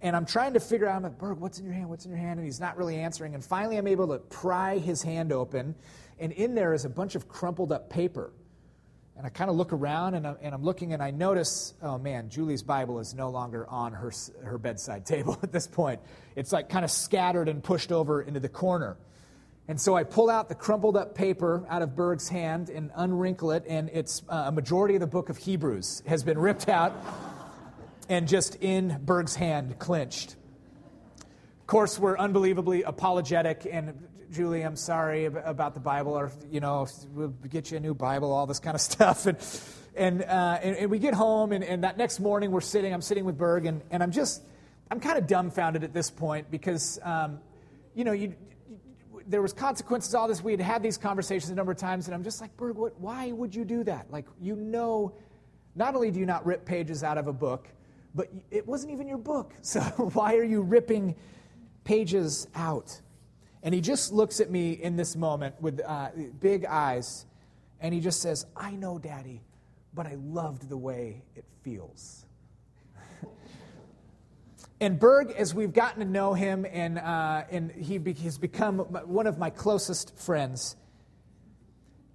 And 0.00 0.14
I'm 0.14 0.26
trying 0.26 0.54
to 0.54 0.60
figure 0.60 0.86
out, 0.86 0.96
I'm 0.96 1.02
like, 1.02 1.18
Berg, 1.18 1.38
what's 1.38 1.58
in 1.58 1.64
your 1.64 1.74
hand? 1.74 1.88
What's 1.88 2.04
in 2.04 2.10
your 2.10 2.20
hand? 2.20 2.38
And 2.38 2.46
he's 2.46 2.60
not 2.60 2.76
really 2.76 2.96
answering. 2.96 3.34
And 3.34 3.44
finally, 3.44 3.76
I'm 3.76 3.86
able 3.86 4.08
to 4.08 4.18
pry 4.18 4.78
his 4.78 5.02
hand 5.02 5.32
open. 5.32 5.74
And 6.18 6.32
in 6.32 6.54
there 6.54 6.74
is 6.74 6.84
a 6.84 6.88
bunch 6.88 7.14
of 7.14 7.28
crumpled 7.28 7.72
up 7.72 7.90
paper. 7.90 8.32
And 9.16 9.24
I 9.26 9.30
kind 9.30 9.48
of 9.48 9.56
look 9.56 9.72
around 9.72 10.14
and 10.14 10.26
I'm, 10.26 10.36
and 10.42 10.54
I'm 10.54 10.62
looking 10.62 10.92
and 10.92 11.02
I 11.02 11.10
notice, 11.10 11.72
oh 11.82 11.96
man, 11.96 12.28
Julie's 12.28 12.62
Bible 12.62 12.98
is 13.00 13.14
no 13.14 13.30
longer 13.30 13.66
on 13.68 13.92
her, 13.94 14.12
her 14.44 14.58
bedside 14.58 15.06
table 15.06 15.38
at 15.42 15.52
this 15.52 15.66
point. 15.66 16.00
It's 16.34 16.52
like 16.52 16.68
kind 16.68 16.84
of 16.84 16.90
scattered 16.90 17.48
and 17.48 17.64
pushed 17.64 17.92
over 17.92 18.20
into 18.20 18.40
the 18.40 18.48
corner. 18.50 18.98
And 19.68 19.80
so 19.80 19.96
I 19.96 20.04
pull 20.04 20.30
out 20.30 20.48
the 20.48 20.54
crumpled 20.54 20.96
up 20.96 21.16
paper 21.16 21.66
out 21.68 21.82
of 21.82 21.96
Berg's 21.96 22.28
hand 22.28 22.70
and 22.70 22.92
unwrinkle 22.96 23.56
it, 23.56 23.64
and 23.66 23.90
it's 23.92 24.22
uh, 24.28 24.44
a 24.46 24.52
majority 24.52 24.94
of 24.94 25.00
the 25.00 25.08
book 25.08 25.28
of 25.28 25.36
Hebrews 25.36 26.04
has 26.06 26.22
been 26.22 26.38
ripped 26.38 26.68
out 26.68 26.94
and 28.08 28.28
just 28.28 28.56
in 28.60 29.00
Berg's 29.04 29.34
hand, 29.34 29.78
clenched. 29.80 30.36
Of 31.60 31.66
course, 31.66 31.98
we're 31.98 32.16
unbelievably 32.16 32.84
apologetic, 32.84 33.66
and 33.68 34.06
Julie, 34.30 34.62
I'm 34.62 34.76
sorry 34.76 35.24
about 35.24 35.74
the 35.74 35.80
Bible, 35.80 36.12
or, 36.12 36.30
you 36.50 36.60
know, 36.60 36.86
we'll 37.12 37.28
get 37.28 37.72
you 37.72 37.78
a 37.78 37.80
new 37.80 37.94
Bible, 37.94 38.32
all 38.32 38.46
this 38.46 38.60
kind 38.60 38.76
of 38.76 38.80
stuff. 38.92 39.26
And, 39.26 39.38
and, 39.96 40.22
uh, 40.22 40.58
and, 40.62 40.76
and, 40.76 40.90
we 40.90 41.00
get 41.00 41.14
home, 41.14 41.50
and, 41.50 41.64
and 41.64 41.82
that 41.82 41.96
next 41.96 42.20
morning 42.20 42.52
we're 42.52 42.60
sitting, 42.60 42.94
I'm 42.94 43.02
sitting 43.02 43.24
with 43.24 43.36
Berg, 43.36 43.66
and, 43.66 43.82
and 43.90 44.00
I'm 44.00 44.12
just, 44.12 44.42
I'm 44.90 45.00
kind 45.00 45.18
of 45.18 45.26
dumbfounded 45.26 45.82
at 45.82 45.92
this 45.92 46.10
point 46.10 46.50
because, 46.52 47.00
um, 47.02 47.40
you 47.94 48.04
know, 48.04 48.12
you, 48.12 48.34
there 49.26 49.42
was 49.42 49.52
consequences, 49.52 50.14
all 50.14 50.28
this. 50.28 50.42
We 50.42 50.52
had 50.52 50.60
had 50.60 50.82
these 50.82 50.96
conversations 50.96 51.50
a 51.50 51.54
number 51.54 51.72
of 51.72 51.78
times, 51.78 52.06
and 52.06 52.14
I'm 52.14 52.22
just 52.22 52.40
like, 52.40 52.56
Berg, 52.56 52.76
what, 52.76 52.98
why 53.00 53.32
would 53.32 53.54
you 53.54 53.64
do 53.64 53.84
that? 53.84 54.10
Like, 54.10 54.26
you 54.40 54.56
know, 54.56 55.14
not 55.74 55.94
only 55.94 56.10
do 56.10 56.20
you 56.20 56.26
not 56.26 56.46
rip 56.46 56.64
pages 56.64 57.02
out 57.02 57.18
of 57.18 57.26
a 57.26 57.32
book, 57.32 57.68
but 58.14 58.28
it 58.50 58.66
wasn't 58.66 58.92
even 58.92 59.06
your 59.06 59.18
book. 59.18 59.52
So 59.62 59.80
why 60.14 60.36
are 60.36 60.44
you 60.44 60.62
ripping 60.62 61.16
pages 61.84 62.46
out? 62.54 63.00
And 63.62 63.74
he 63.74 63.80
just 63.80 64.12
looks 64.12 64.40
at 64.40 64.50
me 64.50 64.72
in 64.72 64.96
this 64.96 65.16
moment 65.16 65.60
with 65.60 65.80
uh, 65.84 66.10
big 66.40 66.64
eyes, 66.64 67.26
and 67.80 67.92
he 67.92 68.00
just 68.00 68.22
says, 68.22 68.46
I 68.56 68.72
know, 68.72 68.98
Daddy, 68.98 69.42
but 69.92 70.06
I 70.06 70.14
loved 70.14 70.68
the 70.68 70.76
way 70.76 71.22
it 71.34 71.44
feels. 71.62 72.25
And 74.80 74.98
Berg, 74.98 75.30
as 75.30 75.54
we've 75.54 75.72
gotten 75.72 76.00
to 76.00 76.10
know 76.10 76.34
him, 76.34 76.66
and, 76.70 76.98
uh, 76.98 77.44
and 77.50 77.70
he 77.70 77.98
be- 77.98 78.12
has 78.14 78.36
become 78.36 78.78
one 78.78 79.26
of 79.26 79.38
my 79.38 79.50
closest 79.50 80.16
friends, 80.18 80.76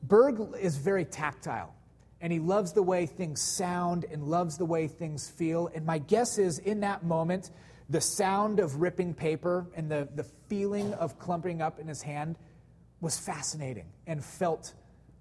Berg 0.04 0.40
is 0.60 0.78
very 0.78 1.06
tactile 1.06 1.74
and 2.22 2.32
he 2.32 2.40
loves 2.40 2.74
the 2.74 2.84
way 2.84 3.08
things 3.08 3.42
sound 3.42 4.06
and 4.12 4.24
loves 4.24 4.58
the 4.58 4.66
way 4.66 4.88
things 4.88 5.28
feel. 5.28 5.70
And 5.74 5.86
my 5.86 5.98
guess 5.98 6.38
is 6.38 6.60
in 6.60 6.82
that 6.82 7.04
moment, 7.04 7.50
the 7.90 8.00
sound 8.00 8.60
of 8.60 8.76
ripping 8.76 9.16
paper 9.16 9.66
and 9.76 9.90
the, 9.90 10.08
the 10.16 10.24
feeling 10.48 10.94
of 10.94 11.18
clumping 11.18 11.62
up 11.62 11.80
in 11.80 11.88
his 11.88 12.04
hand 12.04 12.38
was 13.02 13.18
fascinating 13.18 13.88
and 14.06 14.24
felt 14.24 14.74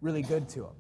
really 0.03 0.23
good 0.23 0.49
to 0.51 0.65
him. 0.65 0.75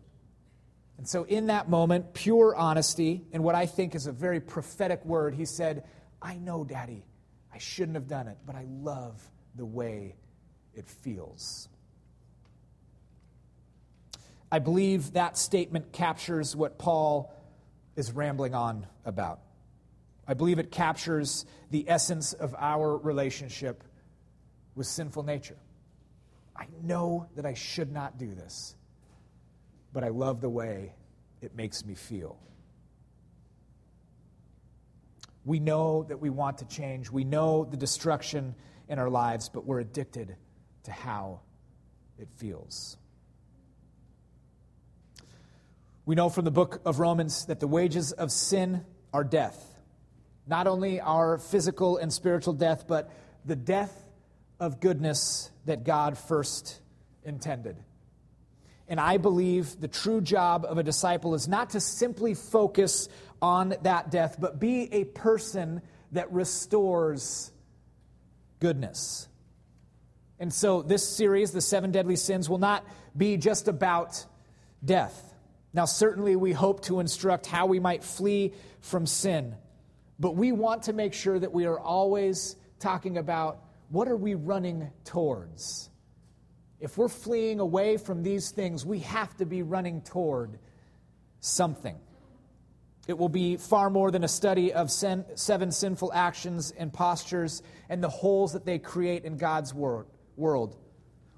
And 0.98 1.08
so, 1.08 1.24
in 1.24 1.46
that 1.46 1.70
moment, 1.70 2.12
pure 2.12 2.54
honesty, 2.54 3.22
and 3.32 3.42
what 3.42 3.54
I 3.54 3.64
think 3.64 3.94
is 3.94 4.06
a 4.06 4.12
very 4.12 4.38
prophetic 4.38 5.02
word, 5.06 5.34
he 5.34 5.46
said, 5.46 5.84
I 6.22 6.36
know, 6.36 6.64
Daddy, 6.64 7.04
I 7.52 7.58
shouldn't 7.58 7.94
have 7.96 8.08
done 8.08 8.28
it, 8.28 8.38
but 8.46 8.54
I 8.54 8.66
love 8.68 9.20
the 9.54 9.64
way 9.64 10.16
it 10.74 10.88
feels. 10.88 11.68
I 14.52 14.58
believe 14.58 15.12
that 15.12 15.38
statement 15.38 15.92
captures 15.92 16.56
what 16.56 16.78
Paul 16.78 17.32
is 17.96 18.12
rambling 18.12 18.54
on 18.54 18.86
about. 19.04 19.40
I 20.26 20.34
believe 20.34 20.58
it 20.58 20.70
captures 20.70 21.44
the 21.70 21.88
essence 21.88 22.32
of 22.32 22.54
our 22.58 22.96
relationship 22.96 23.82
with 24.74 24.86
sinful 24.86 25.22
nature. 25.22 25.58
I 26.56 26.66
know 26.82 27.28
that 27.36 27.46
I 27.46 27.54
should 27.54 27.92
not 27.92 28.18
do 28.18 28.28
this, 28.28 28.74
but 29.92 30.04
I 30.04 30.08
love 30.08 30.40
the 30.40 30.48
way 30.48 30.94
it 31.40 31.56
makes 31.56 31.84
me 31.84 31.94
feel. 31.94 32.38
We 35.50 35.58
know 35.58 36.04
that 36.04 36.20
we 36.20 36.30
want 36.30 36.58
to 36.58 36.64
change. 36.64 37.10
We 37.10 37.24
know 37.24 37.64
the 37.64 37.76
destruction 37.76 38.54
in 38.88 39.00
our 39.00 39.10
lives, 39.10 39.48
but 39.48 39.66
we're 39.66 39.80
addicted 39.80 40.36
to 40.84 40.92
how 40.92 41.40
it 42.20 42.28
feels. 42.36 42.96
We 46.06 46.14
know 46.14 46.28
from 46.28 46.44
the 46.44 46.52
book 46.52 46.80
of 46.84 47.00
Romans 47.00 47.46
that 47.46 47.58
the 47.58 47.66
wages 47.66 48.12
of 48.12 48.30
sin 48.30 48.84
are 49.12 49.24
death. 49.24 49.76
Not 50.46 50.68
only 50.68 51.00
our 51.00 51.36
physical 51.36 51.96
and 51.96 52.12
spiritual 52.12 52.54
death, 52.54 52.84
but 52.86 53.10
the 53.44 53.56
death 53.56 54.04
of 54.60 54.78
goodness 54.78 55.50
that 55.64 55.82
God 55.82 56.16
first 56.16 56.80
intended. 57.24 57.76
And 58.90 58.98
I 58.98 59.18
believe 59.18 59.80
the 59.80 59.86
true 59.86 60.20
job 60.20 60.66
of 60.68 60.76
a 60.76 60.82
disciple 60.82 61.34
is 61.34 61.46
not 61.46 61.70
to 61.70 61.80
simply 61.80 62.34
focus 62.34 63.08
on 63.40 63.72
that 63.82 64.10
death, 64.10 64.36
but 64.38 64.58
be 64.58 64.92
a 64.92 65.04
person 65.04 65.80
that 66.10 66.32
restores 66.32 67.52
goodness. 68.58 69.28
And 70.40 70.52
so, 70.52 70.82
this 70.82 71.08
series, 71.08 71.52
The 71.52 71.60
Seven 71.60 71.92
Deadly 71.92 72.16
Sins, 72.16 72.48
will 72.48 72.58
not 72.58 72.84
be 73.16 73.36
just 73.36 73.68
about 73.68 74.24
death. 74.84 75.34
Now, 75.72 75.84
certainly, 75.84 76.34
we 76.34 76.52
hope 76.52 76.82
to 76.86 76.98
instruct 76.98 77.46
how 77.46 77.66
we 77.66 77.78
might 77.78 78.02
flee 78.02 78.54
from 78.80 79.06
sin, 79.06 79.54
but 80.18 80.34
we 80.34 80.50
want 80.50 80.84
to 80.84 80.92
make 80.92 81.14
sure 81.14 81.38
that 81.38 81.52
we 81.52 81.66
are 81.66 81.78
always 81.78 82.56
talking 82.80 83.18
about 83.18 83.62
what 83.88 84.08
are 84.08 84.16
we 84.16 84.34
running 84.34 84.90
towards. 85.04 85.89
If 86.80 86.96
we're 86.96 87.08
fleeing 87.08 87.60
away 87.60 87.98
from 87.98 88.22
these 88.22 88.50
things, 88.50 88.86
we 88.86 89.00
have 89.00 89.36
to 89.36 89.44
be 89.44 89.62
running 89.62 90.00
toward 90.00 90.58
something. 91.40 91.98
It 93.06 93.18
will 93.18 93.28
be 93.28 93.56
far 93.56 93.90
more 93.90 94.10
than 94.10 94.24
a 94.24 94.28
study 94.28 94.72
of 94.72 94.90
seven 94.90 95.72
sinful 95.72 96.12
actions 96.12 96.72
and 96.76 96.92
postures 96.92 97.62
and 97.88 98.02
the 98.02 98.08
holes 98.08 98.52
that 98.52 98.64
they 98.64 98.78
create 98.78 99.24
in 99.24 99.36
God's 99.36 99.74
wor- 99.74 100.06
world. 100.36 100.76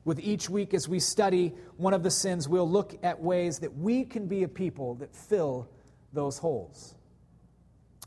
With 0.05 0.21
each 0.21 0.51
week, 0.51 0.75
as 0.75 0.89
we 0.89 1.01
study 1.01 1.55
one 1.77 1.95
of 1.95 2.03
the 2.03 2.11
sins, 2.11 2.49
we'll 2.49 2.69
look 2.69 2.99
at 3.03 3.21
ways 3.21 3.61
that 3.61 3.77
we 3.77 4.05
can 4.05 4.27
be 4.27 4.43
a 4.43 4.49
people 4.49 4.97
that 4.97 5.15
fill 5.15 5.69
those 6.13 6.39
holes. 6.39 6.95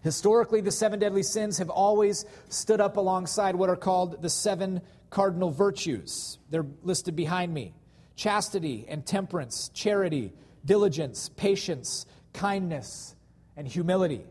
Historically, 0.04 0.62
the 0.62 0.72
seven 0.72 1.00
deadly 1.00 1.24
sins 1.24 1.58
have 1.58 1.70
always 1.70 2.26
stood 2.50 2.80
up 2.80 2.98
alongside 2.98 3.56
what 3.56 3.70
are 3.70 3.76
called 3.76 4.22
the 4.22 4.30
seven 4.30 4.82
cardinal 5.16 5.50
virtues. 5.50 6.40
They're 6.50 6.66
listed 6.84 7.16
behind 7.16 7.54
me 7.54 7.74
chastity 8.18 8.86
and 8.90 9.06
temperance, 9.06 9.70
charity, 9.74 10.34
diligence, 10.66 11.30
patience, 11.38 12.06
kindness, 12.34 13.16
and 13.56 13.66
humility. 13.66 14.26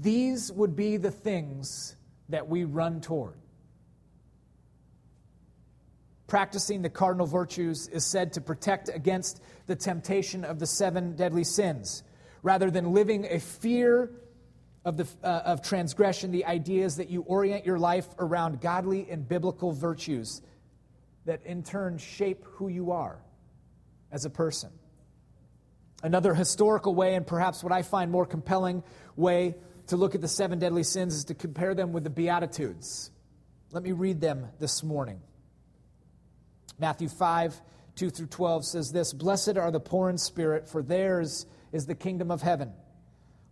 These 0.00 0.52
would 0.52 0.76
be 0.76 0.98
the 0.98 1.10
things 1.10 1.96
that 2.28 2.48
we 2.48 2.62
run 2.62 3.00
toward. 3.00 3.34
Practicing 6.28 6.82
the 6.82 6.90
cardinal 6.90 7.26
virtues 7.26 7.88
is 7.88 8.04
said 8.04 8.34
to 8.34 8.40
protect 8.40 8.88
against 8.88 9.42
the 9.66 9.74
temptation 9.74 10.44
of 10.44 10.60
the 10.60 10.66
seven 10.66 11.16
deadly 11.16 11.42
sins. 11.42 12.04
Rather 12.44 12.70
than 12.70 12.92
living 12.92 13.26
a 13.28 13.40
fear 13.40 14.12
of, 14.84 14.96
the, 14.96 15.06
uh, 15.22 15.42
of 15.46 15.62
transgression, 15.62 16.30
the 16.30 16.44
idea 16.44 16.84
is 16.84 16.96
that 16.96 17.10
you 17.10 17.22
orient 17.22 17.64
your 17.64 17.78
life 17.78 18.06
around 18.18 18.60
godly 18.60 19.08
and 19.10 19.26
biblical 19.26 19.72
virtues 19.72 20.42
that 21.24 21.44
in 21.46 21.62
turn 21.62 21.98
shape 21.98 22.44
who 22.44 22.68
you 22.68 22.92
are 22.92 23.18
as 24.12 24.24
a 24.24 24.30
person. 24.30 24.70
Another 26.02 26.34
historical 26.34 26.94
way, 26.94 27.14
and 27.14 27.26
perhaps 27.26 27.64
what 27.64 27.72
I 27.72 27.82
find 27.82 28.10
more 28.10 28.26
compelling 28.26 28.82
way 29.16 29.54
to 29.86 29.96
look 29.96 30.14
at 30.14 30.20
the 30.20 30.28
seven 30.28 30.58
deadly 30.58 30.82
sins, 30.82 31.14
is 31.14 31.24
to 31.24 31.34
compare 31.34 31.74
them 31.74 31.92
with 31.92 32.04
the 32.04 32.10
Beatitudes. 32.10 33.10
Let 33.72 33.82
me 33.82 33.92
read 33.92 34.20
them 34.20 34.48
this 34.60 34.82
morning. 34.82 35.20
Matthew 36.78 37.08
5, 37.08 37.58
2 37.96 38.10
through 38.10 38.26
12 38.26 38.66
says 38.66 38.92
this 38.92 39.14
Blessed 39.14 39.56
are 39.56 39.70
the 39.70 39.80
poor 39.80 40.10
in 40.10 40.18
spirit, 40.18 40.68
for 40.68 40.82
theirs 40.82 41.46
is 41.72 41.86
the 41.86 41.94
kingdom 41.94 42.30
of 42.30 42.42
heaven. 42.42 42.72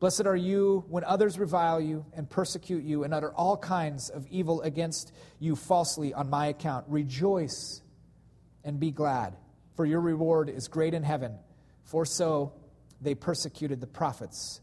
Blessed 0.00 0.26
are 0.26 0.36
you 0.36 0.84
when 0.88 1.02
others 1.02 1.38
revile 1.38 1.80
you 1.80 2.06
and 2.14 2.30
persecute 2.30 2.84
you 2.84 3.02
and 3.02 3.12
utter 3.12 3.32
all 3.32 3.56
kinds 3.56 4.10
of 4.10 4.26
evil 4.28 4.62
against 4.62 5.12
you 5.40 5.56
falsely 5.56 6.14
on 6.14 6.30
my 6.30 6.46
account. 6.46 6.84
Rejoice 6.88 7.82
and 8.62 8.78
be 8.78 8.92
glad, 8.92 9.36
for 9.74 9.84
your 9.84 10.00
reward 10.00 10.48
is 10.48 10.68
great 10.68 10.94
in 10.94 11.02
heaven, 11.02 11.36
for 11.82 12.04
so 12.04 12.52
they 13.00 13.14
persecuted 13.14 13.80
the 13.80 13.86
prophets 13.88 14.60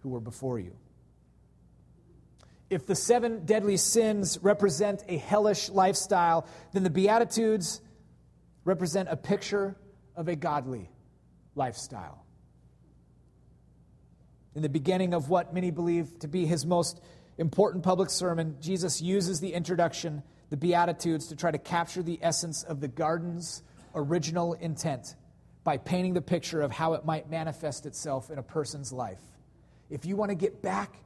who 0.00 0.08
were 0.08 0.20
before 0.20 0.58
you. 0.58 0.74
If 2.70 2.86
the 2.86 2.94
seven 2.94 3.44
deadly 3.44 3.76
sins 3.76 4.38
represent 4.40 5.04
a 5.08 5.18
hellish 5.18 5.68
lifestyle, 5.68 6.46
then 6.72 6.82
the 6.82 6.90
Beatitudes 6.90 7.82
represent 8.64 9.10
a 9.10 9.16
picture 9.16 9.76
of 10.16 10.28
a 10.28 10.36
godly 10.36 10.90
lifestyle. 11.54 12.23
In 14.54 14.62
the 14.62 14.68
beginning 14.68 15.14
of 15.14 15.28
what 15.28 15.52
many 15.52 15.70
believe 15.70 16.18
to 16.20 16.28
be 16.28 16.46
his 16.46 16.64
most 16.64 17.00
important 17.38 17.82
public 17.82 18.10
sermon, 18.10 18.56
Jesus 18.60 19.00
uses 19.00 19.40
the 19.40 19.52
introduction, 19.52 20.22
the 20.50 20.56
Beatitudes, 20.56 21.28
to 21.28 21.36
try 21.36 21.50
to 21.50 21.58
capture 21.58 22.02
the 22.02 22.18
essence 22.22 22.62
of 22.62 22.80
the 22.80 22.88
garden's 22.88 23.62
original 23.94 24.54
intent 24.54 25.16
by 25.64 25.78
painting 25.78 26.14
the 26.14 26.22
picture 26.22 26.60
of 26.60 26.70
how 26.70 26.92
it 26.92 27.04
might 27.04 27.28
manifest 27.28 27.86
itself 27.86 28.30
in 28.30 28.38
a 28.38 28.42
person's 28.42 28.92
life. 28.92 29.20
If 29.90 30.04
you 30.04 30.14
want 30.14 30.30
to 30.30 30.36
get 30.36 30.62
back 30.62 30.96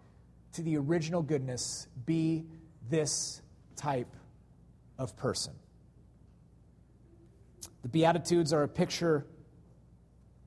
to 0.54 0.62
the 0.62 0.76
original 0.76 1.22
goodness, 1.22 1.86
be 2.04 2.44
this 2.90 3.40
type 3.76 4.14
of 4.98 5.16
person. 5.16 5.54
The 7.82 7.88
Beatitudes 7.88 8.52
are 8.52 8.64
a 8.64 8.68
picture 8.68 9.26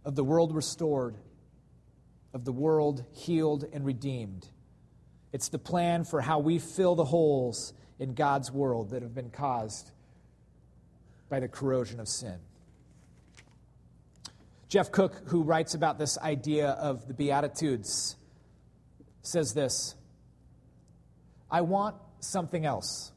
of 0.03 0.15
the 0.15 0.23
world 0.23 0.53
restored, 0.53 1.15
of 2.33 2.45
the 2.45 2.51
world 2.51 3.05
healed 3.13 3.65
and 3.73 3.85
redeemed. 3.85 4.47
It's 5.33 5.49
the 5.49 5.59
plan 5.59 6.03
for 6.03 6.21
how 6.21 6.39
we 6.39 6.59
fill 6.59 6.95
the 6.95 7.05
holes 7.05 7.73
in 7.99 8.13
God's 8.13 8.51
world 8.51 8.91
that 8.91 9.01
have 9.01 9.13
been 9.13 9.29
caused 9.29 9.91
by 11.29 11.39
the 11.39 11.47
corrosion 11.47 11.99
of 11.99 12.07
sin. 12.07 12.39
Jeff 14.67 14.91
Cook, 14.91 15.23
who 15.27 15.43
writes 15.43 15.73
about 15.73 15.99
this 15.99 16.17
idea 16.17 16.69
of 16.69 17.07
the 17.07 17.13
Beatitudes, 17.13 18.15
says 19.21 19.53
this 19.53 19.95
I 21.49 21.61
want 21.61 21.95
something 22.19 22.65
else. 22.65 23.11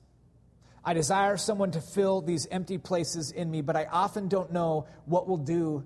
I 0.84 0.92
desire 0.92 1.36
someone 1.36 1.70
to 1.70 1.80
fill 1.80 2.20
these 2.20 2.46
empty 2.50 2.76
places 2.76 3.30
in 3.30 3.50
me, 3.50 3.62
but 3.62 3.74
I 3.74 3.86
often 3.86 4.28
don't 4.28 4.52
know 4.52 4.86
what 5.06 5.26
will 5.26 5.38
do 5.38 5.84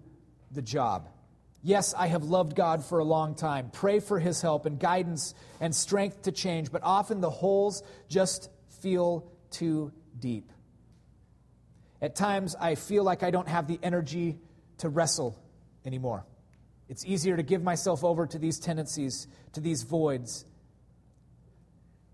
the 0.51 0.62
job. 0.62 1.09
Yes, 1.62 1.92
I 1.97 2.07
have 2.07 2.25
loved 2.25 2.55
God 2.55 2.85
for 2.85 2.99
a 3.01 3.05
long 3.05 3.35
time. 3.35 3.71
Pray 3.73 3.99
for 4.01 4.18
his 4.21 4.40
help 4.40 4.64
and 4.64 4.79
guidance 4.79 5.35
and 5.61 5.75
strength 5.75 6.23
to 6.23 6.33
change, 6.33 6.71
but 6.71 6.83
often 6.85 7.21
the 7.21 7.31
holes 7.31 7.83
just 8.09 8.49
feel 8.81 9.31
too 9.51 9.92
deep. 10.18 10.53
At 12.01 12.14
times, 12.14 12.55
I 12.55 12.77
feel 12.77 13.03
like 13.03 13.25
I 13.25 13.31
don't 13.31 13.49
have 13.49 13.66
the 13.66 13.79
energy 13.83 14.38
to 14.79 14.88
wrestle 14.88 15.37
anymore. 15.85 16.25
It's 16.88 17.05
easier 17.05 17.37
to 17.37 17.42
give 17.42 17.62
myself 17.62 18.05
over 18.05 18.27
to 18.27 18.38
these 18.38 18.61
tendencies, 18.61 19.27
to 19.55 19.61
these 19.61 19.83
voids, 19.83 20.44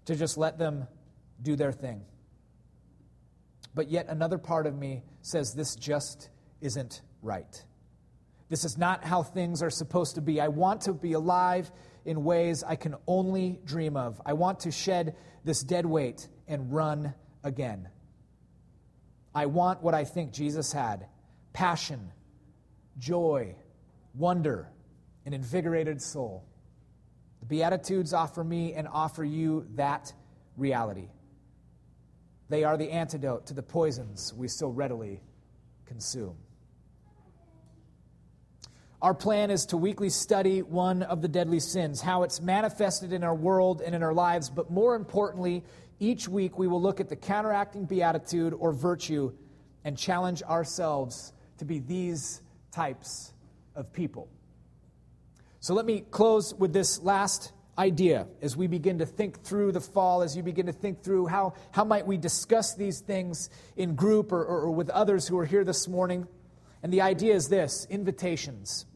to 0.07 0.17
just 0.17 0.39
let 0.39 0.59
them 0.59 0.89
do 1.43 1.55
their 1.55 1.73
thing. 1.73 2.03
But 3.75 3.91
yet, 3.91 4.07
another 4.09 4.39
part 4.39 4.67
of 4.67 4.75
me 4.75 5.03
says 5.21 5.53
this 5.53 5.77
just 5.77 6.31
isn't 6.61 7.03
right. 7.23 7.63
This 8.55 8.65
is 8.65 8.79
not 8.79 9.03
how 9.03 9.25
things 9.25 9.65
are 9.65 9.71
supposed 9.71 10.15
to 10.15 10.21
be. 10.21 10.41
I 10.41 10.47
want 10.47 10.83
to 10.83 10.93
be 10.93 11.15
alive 11.15 11.73
in 12.05 12.23
ways 12.23 12.63
I 12.63 12.77
can 12.77 12.95
only 13.09 13.59
dream 13.65 13.97
of. 13.97 14.23
I 14.25 14.35
want 14.35 14.61
to 14.61 14.71
shed 14.71 15.17
this 15.43 15.65
dead 15.65 15.85
weight 15.85 16.29
and 16.47 16.73
run 16.73 17.15
again. 17.43 17.89
I 19.35 19.47
want 19.47 19.83
what 19.83 19.93
I 19.93 20.05
think 20.05 20.33
Jesus 20.33 20.71
had 20.73 21.09
passion, 21.53 22.13
joy, 22.97 23.57
wonder, 24.15 24.69
an 25.27 25.35
invigorated 25.35 26.01
soul. 26.01 26.45
The 27.41 27.47
Beatitudes 27.47 28.15
offer 28.15 28.45
me 28.45 28.75
and 28.75 28.87
offer 28.87 29.25
you 29.25 29.67
that 29.75 30.13
reality. 30.57 31.09
They 32.51 32.63
are 32.63 32.77
the 32.77 32.93
antidote 32.93 33.47
to 33.47 33.55
the 33.55 33.65
poisons 33.65 34.33
we 34.33 34.47
so 34.47 34.69
readily 34.69 35.25
consume. 35.87 36.37
Our 39.05 39.13
plan 39.13 39.51
is 39.51 39.67
to 39.67 39.77
weekly 39.77 40.09
study 40.09 40.63
one 40.63 41.03
of 41.03 41.21
the 41.21 41.29
deadly 41.29 41.61
sins, 41.61 42.01
how 42.01 42.23
it's 42.23 42.41
manifested 42.41 43.13
in 43.13 43.23
our 43.23 43.35
world 43.35 43.83
and 43.83 43.95
in 43.95 44.03
our 44.03 44.15
lives, 44.15 44.49
but 44.49 44.71
more 44.71 44.95
importantly, 44.95 45.63
each 46.01 46.27
week 46.27 46.57
we 46.59 46.69
will 46.69 46.81
look 46.81 47.01
at 47.01 47.11
the 47.11 47.17
counteracting 47.17 47.85
beatitude 47.85 48.55
or 48.59 48.73
virtue 48.73 49.31
and 49.85 49.99
challenge 49.99 50.43
ourselves 50.45 51.35
to 51.59 51.67
be 51.67 51.81
these 51.81 52.41
types 52.73 53.35
of 53.75 53.93
people. 53.93 54.27
So 55.61 55.75
let 55.75 55.85
me 55.85 56.03
close 56.11 56.55
with 56.55 56.73
this 56.73 57.03
last 57.03 57.53
idea 57.77 58.27
as 58.41 58.57
we 58.57 58.69
begin 58.69 59.01
to 59.01 59.07
think 59.07 59.43
through 59.45 59.73
the 59.73 59.83
fall, 59.83 60.23
as 60.23 60.35
you 60.35 60.43
begin 60.43 60.65
to 60.65 60.73
think 60.73 61.03
through 61.03 61.27
how, 61.27 61.53
how 61.73 61.85
might 61.85 62.07
we 62.07 62.17
discuss 62.17 62.75
these 62.75 63.01
things 63.01 63.51
in 63.77 63.97
group 63.97 64.33
or, 64.33 64.43
or, 64.43 64.61
or 64.63 64.71
with 64.71 64.89
others 64.89 65.29
who 65.29 65.37
are 65.37 65.45
here 65.45 65.63
this 65.63 65.87
morning. 65.89 66.27
And 66.83 66.91
the 66.91 67.03
idea 67.03 67.35
is 67.35 67.51
this 67.51 67.87
invitations. 67.91 68.87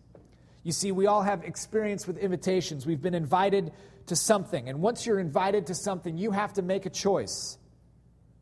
You 0.63 0.73
see, 0.73 0.93
we 0.93 1.07
all 1.07 1.23
have 1.23 1.45
experience 1.45 2.07
with 2.07 2.19
invitations. 2.19 2.87
We've 2.87 3.01
been 3.01 3.15
invited 3.15 3.73
to 4.07 4.17
something. 4.17 4.69
And 4.69 4.81
once 4.81 5.07
you're 5.07 5.21
invited 5.21 5.67
to 5.67 5.75
something, 5.75 6.19
you 6.19 6.31
have 6.33 6.55
to 6.55 6.63
make 6.63 6.87
a 6.87 6.91
choice 6.91 7.57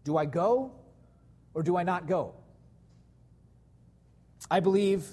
Do 0.05 0.17
I 0.17 0.25
go 0.25 0.73
or 1.55 1.63
do 1.63 1.77
I 1.77 1.83
not 1.83 2.07
go? 2.07 2.35
I 4.51 4.61
believe 4.61 5.05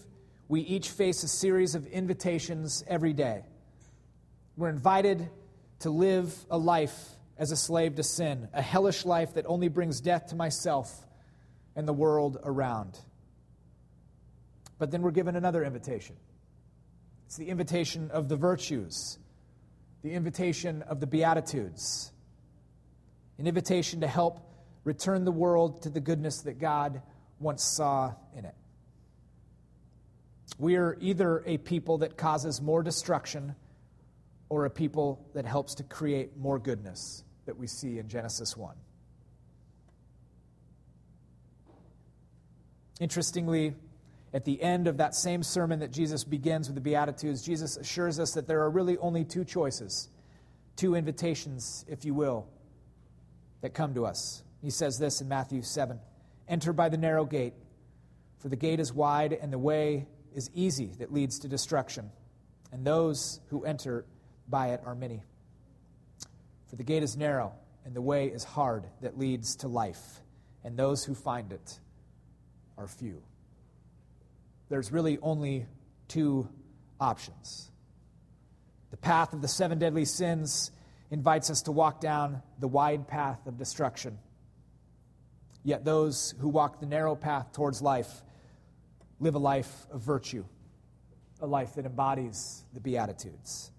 we 0.48 0.62
each 0.62 0.90
face 0.90 1.24
a 1.24 1.28
series 1.28 1.74
of 1.74 1.88
invitations 1.88 2.84
every 2.88 3.14
day. 3.14 3.44
We're 4.56 4.70
invited 4.70 5.30
to 5.80 5.90
live 5.90 6.34
a 6.52 6.58
life 6.58 6.96
as 7.38 7.52
a 7.52 7.56
slave 7.56 7.96
to 7.96 8.04
sin, 8.04 8.48
a 8.54 8.62
hellish 8.62 9.06
life 9.06 9.34
that 9.34 9.46
only 9.48 9.68
brings 9.68 10.00
death 10.00 10.28
to 10.28 10.36
myself 10.36 10.94
and 11.76 11.88
the 11.88 11.94
world 11.94 12.38
around. 12.44 13.00
But 14.78 14.92
then 14.92 15.02
we're 15.02 15.12
given 15.12 15.36
another 15.36 15.64
invitation 15.64 16.16
it's 17.26 17.38
the 17.38 17.50
invitation 17.50 18.12
of 18.12 18.30
the 18.30 18.36
virtues, 18.36 19.18
the 20.04 20.12
invitation 20.12 20.82
of 20.84 21.00
the 21.00 21.08
Beatitudes, 21.08 22.12
an 23.38 23.48
invitation 23.48 24.02
to 24.02 24.08
help 24.08 24.40
return 24.84 25.26
the 25.26 25.32
world 25.32 25.84
to 25.84 25.90
the 25.90 26.00
goodness 26.00 26.42
that 26.42 26.60
God 26.60 27.02
once 27.40 27.64
saw 27.64 28.14
in 28.38 28.46
it. 28.46 28.56
We 30.58 30.76
are 30.76 30.98
either 31.02 31.44
a 31.46 31.58
people 31.58 32.00
that 32.00 32.18
causes 32.18 32.62
more 32.62 32.84
destruction 32.84 33.56
or 34.50 34.66
a 34.66 34.70
people 34.70 35.26
that 35.34 35.46
helps 35.46 35.76
to 35.76 35.84
create 35.84 36.38
more 36.38 36.60
goodness 36.60 37.24
that 37.46 37.58
we 37.58 37.68
see 37.68 37.98
in 37.98 38.08
Genesis 38.08 38.56
1. 38.56 38.76
Interestingly, 43.00 43.74
at 44.34 44.46
the 44.46 44.62
end 44.62 44.88
of 44.88 44.98
that 44.98 45.14
same 45.14 45.44
sermon 45.44 45.80
that 45.80 45.92
Jesus 45.92 46.24
begins 46.24 46.68
with 46.68 46.76
the 46.76 46.82
Beatitudes, 46.82 47.44
Jesus 47.44 47.78
assures 47.78 48.20
us 48.20 48.34
that 48.34 48.48
there 48.48 48.62
are 48.62 48.70
really 48.70 48.98
only 48.98 49.24
two 49.24 49.46
choices, 49.46 50.10
two 50.76 50.96
invitations, 50.96 51.86
if 51.88 52.04
you 52.04 52.16
will, 52.16 52.48
that 53.62 53.76
come 53.76 53.94
to 53.94 54.06
us. 54.06 54.44
He 54.62 54.72
says 54.72 54.98
this 54.98 55.22
in 55.22 55.28
Matthew 55.28 55.62
7 55.62 56.00
Enter 56.48 56.74
by 56.74 56.90
the 56.90 56.98
narrow 56.98 57.26
gate, 57.26 57.54
for 58.40 58.50
the 58.50 58.56
gate 58.56 58.80
is 58.80 58.92
wide 58.92 59.34
and 59.34 59.54
the 59.54 59.60
way 59.60 60.08
is 60.36 60.50
easy 60.56 60.92
that 60.98 61.14
leads 61.14 61.40
to 61.40 61.48
destruction, 61.48 62.10
and 62.72 62.86
those 62.86 63.40
who 63.50 63.64
enter 63.64 64.04
by 64.50 64.70
it 64.70 64.82
are 64.84 64.96
many. 64.96 65.22
For 66.68 66.76
the 66.76 66.84
gate 66.84 67.04
is 67.04 67.16
narrow 67.16 67.54
and 67.86 67.94
the 67.94 68.02
way 68.02 68.28
is 68.28 68.44
hard 68.44 68.86
that 69.02 69.18
leads 69.18 69.58
to 69.58 69.68
life, 69.68 70.22
and 70.64 70.76
those 70.76 71.06
who 71.06 71.14
find 71.14 71.52
it 71.52 71.80
are 72.78 72.88
few 72.88 73.22
there's 74.74 74.92
really 74.92 75.20
only 75.22 75.68
two 76.08 76.50
options. 77.00 77.70
The 78.90 78.98
path 78.98 79.32
of 79.32 79.44
the 79.44 79.48
seven 79.48 79.78
deadly 79.78 80.04
sins 80.04 80.72
invites 81.12 81.52
us 81.52 81.62
to 81.64 81.72
walk 81.72 82.02
down 82.02 82.42
the 82.58 82.68
wide 82.68 83.08
path 83.08 83.46
of 83.46 83.60
destruction. 83.60 84.18
Yet 85.64 85.86
those 85.86 86.34
who 86.40 86.50
walk 86.50 86.80
the 86.80 86.88
narrow 86.88 87.16
path 87.16 87.54
towards 87.54 87.84
life 87.84 88.24
live 89.20 89.36
a 89.36 89.40
life 89.40 89.86
of 89.92 90.02
virtue, 90.02 90.44
a 91.40 91.46
life 91.46 91.76
that 91.76 91.86
embodies 91.86 92.64
the 92.74 92.80
Beatitudes. 92.80 93.70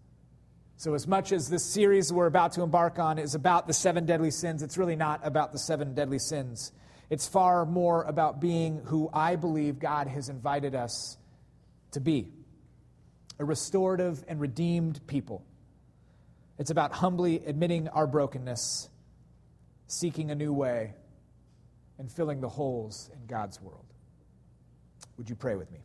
So, 0.77 0.95
as 0.95 1.09
much 1.09 1.33
as 1.33 1.51
this 1.51 1.65
series 1.65 2.13
we're 2.13 2.27
about 2.27 2.53
to 2.53 2.63
embark 2.63 3.01
on 3.01 3.19
is 3.19 3.35
about 3.35 3.67
the 3.67 3.75
seven 3.75 4.07
deadly 4.07 4.31
sins, 4.31 4.63
it's 4.63 4.79
really 4.79 4.95
not 4.95 5.23
about 5.25 5.51
the 5.51 5.59
seven 5.59 5.93
deadly 5.95 6.21
sins. 6.21 6.71
It's 7.11 7.27
far 7.29 7.67
more 7.67 8.03
about 8.03 8.41
being 8.41 8.81
who 8.85 9.11
I 9.13 9.37
believe 9.37 9.79
God 9.79 10.09
has 10.09 10.29
invited 10.29 10.75
us 10.75 11.17
to 11.93 12.01
be 12.01 12.29
a 13.39 13.45
restorative 13.45 14.25
and 14.29 14.41
redeemed 14.41 15.07
people, 15.07 15.45
It's 16.57 16.71
about 16.71 16.93
humbly 16.93 17.43
admitting 17.45 17.89
our 17.89 18.07
brokenness, 18.07 18.89
seeking 19.89 20.31
a 20.31 20.35
new 20.37 20.53
way, 20.53 20.95
and 21.99 22.11
filling 22.11 22.41
the 22.41 22.49
holes 22.49 23.11
in 23.13 23.27
God's 23.27 23.61
world. 23.61 23.87
Would 25.17 25.29
you 25.29 25.35
pray 25.35 25.57
with 25.57 25.71
me? 25.73 25.84